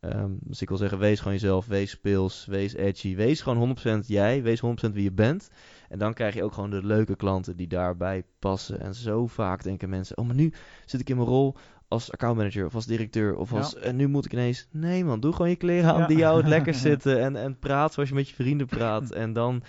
[0.00, 3.16] Ehm, dus ik wil zeggen, wees gewoon jezelf, wees speels, wees edgy.
[3.16, 5.50] Wees gewoon 100% jij, wees 100% wie je bent.
[5.88, 8.80] En dan krijg je ook gewoon de leuke klanten die daarbij passen.
[8.80, 10.52] En zo vaak denken mensen, oh maar nu
[10.84, 11.56] zit ik in mijn rol
[11.88, 13.56] als accountmanager of als directeur of Ja.
[13.56, 13.76] als...
[13.76, 14.68] En nu moet ik ineens...
[14.70, 16.06] Nee man, doe gewoon je kleren aan Ja.
[16.06, 17.20] die jou het lekker zitten.
[17.20, 19.10] En, en praat zoals je met je vrienden praat.
[19.22, 19.62] En dan...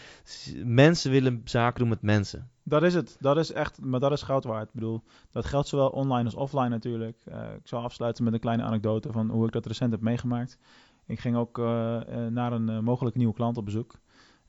[0.63, 2.50] Mensen willen zaken doen met mensen.
[2.63, 3.17] Dat is het.
[3.19, 4.67] Dat is echt, maar dat is goud waard.
[4.67, 5.01] Ik bedoel,
[5.31, 7.21] dat geldt zowel online als offline natuurlijk.
[7.25, 10.57] Eh, ik zal afsluiten met een kleine anekdote van hoe ik dat recent heb meegemaakt.
[11.05, 13.99] Ik ging ook eh, eh, naar een mogelijke nieuwe klant op bezoek.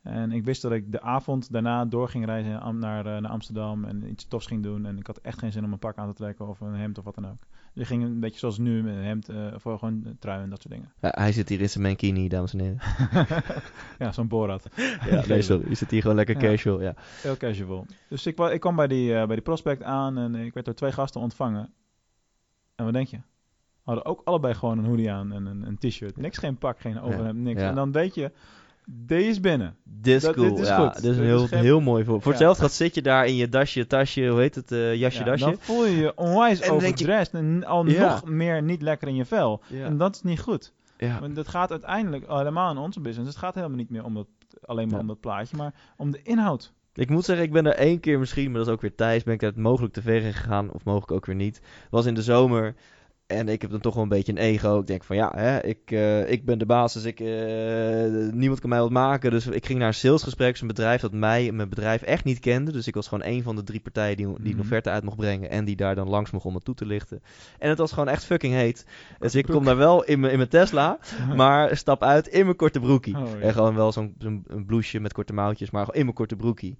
[0.02, 4.10] En ik wist dat ik de avond daarna door ging reizen naar, naar Amsterdam en
[4.10, 4.86] iets tofs ging doen.
[4.86, 6.98] En ik had echt geen zin om een pak aan te trekken of een hemd
[6.98, 7.46] of wat dan ook.
[7.74, 10.50] Dus ik ging een beetje zoals nu met een hemd eh, voor gewoon trui en
[10.50, 10.92] dat soort dingen.
[11.00, 12.78] Ja, hij zit hier in zijn mankini, dames en heren.
[13.98, 14.68] ja, zo'n Borat.
[15.10, 15.68] Ja, nee, sorry.
[15.68, 16.94] Je zit hier gewoon lekker casual, ja.
[17.22, 17.86] Heel casual.
[18.08, 20.74] Dus ik, ik kwam bij die, eh, bij die prospect aan en ik werd door
[20.74, 21.72] twee gasten ontvangen.
[22.74, 23.20] En wat denk je?
[23.82, 26.16] Hadden ook allebei gewoon een hoodie aan en een, een t-shirt.
[26.16, 27.60] Niks, geen pak, geen overhemd, niks.
[27.60, 28.32] En dan weet je,
[28.86, 29.76] deze is binnen.
[29.84, 30.48] Dit is Dat- cool.
[30.48, 30.94] dit is ja, goed.
[30.94, 32.14] Dit is een Dit heel, is geen- heel mooi voor.
[32.14, 32.38] Voor Ja.
[32.38, 35.24] hetzelfde gaat zit je daar in je dasje, tasje, hoe heet het, eh, jasje, Ja,
[35.24, 35.44] dasje.
[35.44, 38.08] dan voel je je onwijs En denk je- overdressed en al Ja.
[38.10, 39.62] nog meer niet lekker in je vel.
[39.66, 39.84] Ja.
[39.84, 40.72] En dat is niet goed.
[40.98, 41.20] Ja.
[41.20, 44.14] Want het gaat uiteindelijk, al helemaal in onze business, het gaat helemaal niet meer om
[44.14, 44.26] dat,
[44.64, 45.00] alleen maar Ja.
[45.00, 46.72] om dat plaatje, maar om de inhoud.
[46.94, 49.22] Ik moet zeggen, ik ben er één keer misschien, maar dat is ook weer Thijs,
[49.22, 51.60] ben ik het mogelijk te ver gegaan, of mogelijk ook weer niet.
[51.90, 52.74] Was in de zomer
[53.32, 54.78] en ik heb dan toch wel een beetje een ego.
[54.78, 57.26] Ik denk van ja, hè, ik, eh, ik ben de baas, dus ik, eh,
[58.32, 59.30] niemand kan mij wat maken.
[59.30, 62.38] Dus ik ging naar een salesgesprek, een bedrijf dat mij en mijn bedrijf echt niet
[62.38, 62.72] kende.
[62.72, 64.48] Dus ik was gewoon één van de drie partijen die, die Mhm.
[64.48, 66.86] een offerte uit mocht brengen en die daar dan langs mocht om het toe te
[66.86, 67.22] lichten.
[67.58, 68.86] En het was gewoon echt fucking heet.
[69.18, 70.98] Dus ik kom daar wel in mijn in mijn Tesla,
[71.36, 73.16] maar stap uit in mijn korte broekie.
[73.16, 73.46] Oh, ja.
[73.46, 76.36] En gewoon wel zo'n zo'n een blouseje met korte mouwtjes, maar gewoon in mijn korte
[76.36, 76.76] broekie.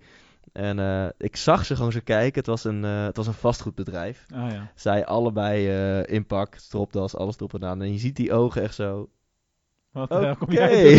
[0.53, 2.39] En eh, ik zag ze gewoon zo kijken.
[2.39, 4.27] Het was een, eh, het was een vastgoedbedrijf.
[4.35, 4.71] Ah ja.
[4.75, 7.83] Zij allebei eh inpak, stropdas, alles erop en aan.
[7.83, 9.09] En je ziet die ogen echt zo.
[9.93, 10.99] Wat kom jij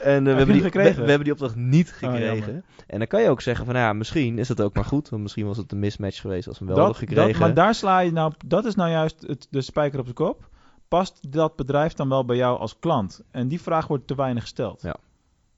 [0.00, 2.64] en we, hebben die, we, hebben die opdracht niet Oh, gekregen.
[2.86, 5.08] en dan kan je ook zeggen van, nou ja, misschien is het ook maar goed.
[5.08, 7.40] Want misschien was het een mismatch geweest als we hem wel hadden gekregen.
[7.40, 10.48] maar daar sla je nou, dat is nou juist het, de spijker op de kop.
[10.88, 13.22] Past dat bedrijf dan wel bij jou als klant?
[13.30, 14.82] En die vraag wordt te weinig gesteld.
[14.82, 14.96] Ja.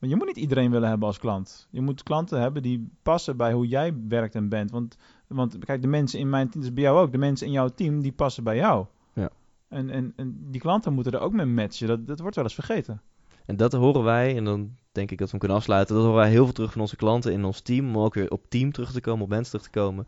[0.00, 1.68] Want je moet niet iedereen willen hebben als klant.
[1.70, 4.70] Je moet klanten hebben die passen bij hoe jij werkt en bent.
[4.70, 4.96] Want,
[5.26, 7.68] want kijk, de mensen in mijn team, dus bij jou ook, de mensen in jouw
[7.68, 8.86] team, die passen bij jou.
[9.12, 9.30] Ja.
[9.68, 11.86] En, en, en die klanten moeten er ook mee matchen.
[11.86, 13.00] Dat, dat wordt wel eens vergeten.
[13.46, 15.94] En dat horen wij, en dan denk ik dat we hem kunnen afsluiten.
[15.94, 17.88] Dat horen wij heel veel terug van onze klanten in ons team.
[17.88, 20.06] Om ook weer op team terug te komen, op mensen terug te komen.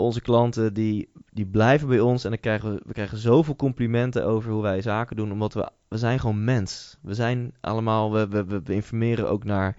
[0.00, 4.26] Onze klanten die, die blijven bij ons en dan krijgen we, we krijgen zoveel complimenten
[4.26, 5.32] over hoe wij zaken doen.
[5.32, 6.98] Omdat we, we zijn gewoon mens.
[7.02, 9.76] We zijn allemaal, we, we, informeren ook naar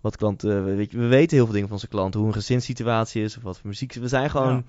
[0.00, 2.20] wat klanten, we, we weten heel veel dingen van onze klanten.
[2.20, 3.92] Hoe een gezinssituatie is of wat voor muziek.
[3.94, 4.62] We zijn gewoon Ja.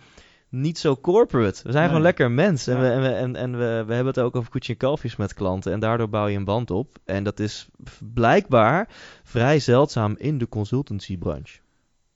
[0.49, 1.61] niet zo corporate.
[1.63, 1.87] We zijn Nee.
[1.87, 2.67] gewoon lekker mens.
[2.67, 2.81] En, Ja.
[2.81, 5.33] we, en, we, en, en we, we hebben het ook over koetje en kalfjes met
[5.33, 5.71] klanten.
[5.71, 6.97] En daardoor bouw je een band op.
[7.05, 7.67] En dat is
[8.13, 8.89] blijkbaar
[9.23, 11.61] vrij zeldzaam in de consultancybranche.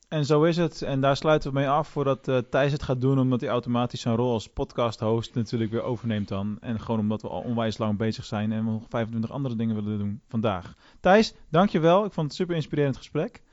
[0.07, 0.81] En zo is het.
[0.81, 3.19] En daar sluiten we mee af voordat eh, Thijs het gaat doen.
[3.19, 6.57] Omdat hij automatisch zijn rol als podcast-host natuurlijk weer overneemt dan.
[6.59, 9.75] En gewoon omdat we al onwijs lang bezig zijn en we nog 25 andere dingen
[9.75, 10.73] willen doen vandaag.
[10.99, 12.05] Thijs, dankjewel.
[12.05, 13.43] Ik vond het super inspirerend gesprek.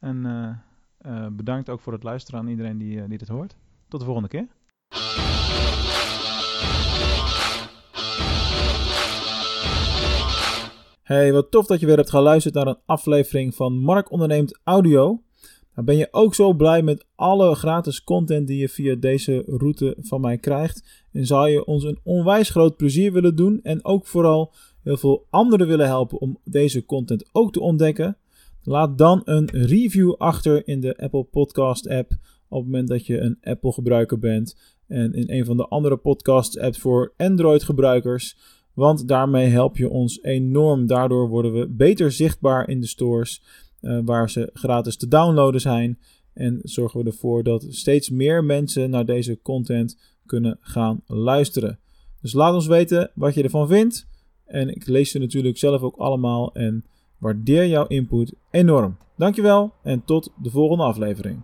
[0.00, 0.48] En eh,
[1.12, 3.56] eh, bedankt ook voor het luisteren aan iedereen die, die dit hoort.
[3.88, 4.46] Tot de volgende keer.
[11.02, 15.22] Hey, wat tof dat je weer hebt geluisterd naar een aflevering van Mark Onderneemt Audio.
[15.74, 19.96] Nou, ben je ook zo blij met alle gratis content die je via deze route
[20.00, 21.04] van mij krijgt?
[21.12, 24.52] En zou je ons een onwijs groot plezier willen doen en ook vooral
[24.82, 28.16] heel veel anderen willen helpen om deze content ook te ontdekken?
[28.62, 32.12] Laat dan een review achter in de Apple Podcast app
[32.48, 34.56] op het moment dat je een Apple gebruiker bent
[34.86, 38.36] en in een van de andere podcast apps voor Android gebruikers.
[38.74, 40.86] Want daarmee help je ons enorm.
[40.86, 43.42] Daardoor worden we beter zichtbaar in de stores
[44.04, 45.98] waar ze gratis te downloaden zijn.
[46.32, 51.78] En zorgen we ervoor dat steeds meer mensen naar deze content kunnen gaan luisteren.
[52.20, 54.06] Dus laat ons weten wat je ervan vindt.
[54.46, 56.84] En ik lees ze natuurlijk zelf ook allemaal en
[57.18, 58.96] waardeer jouw input enorm.
[59.16, 61.42] Dankjewel en tot de volgende aflevering.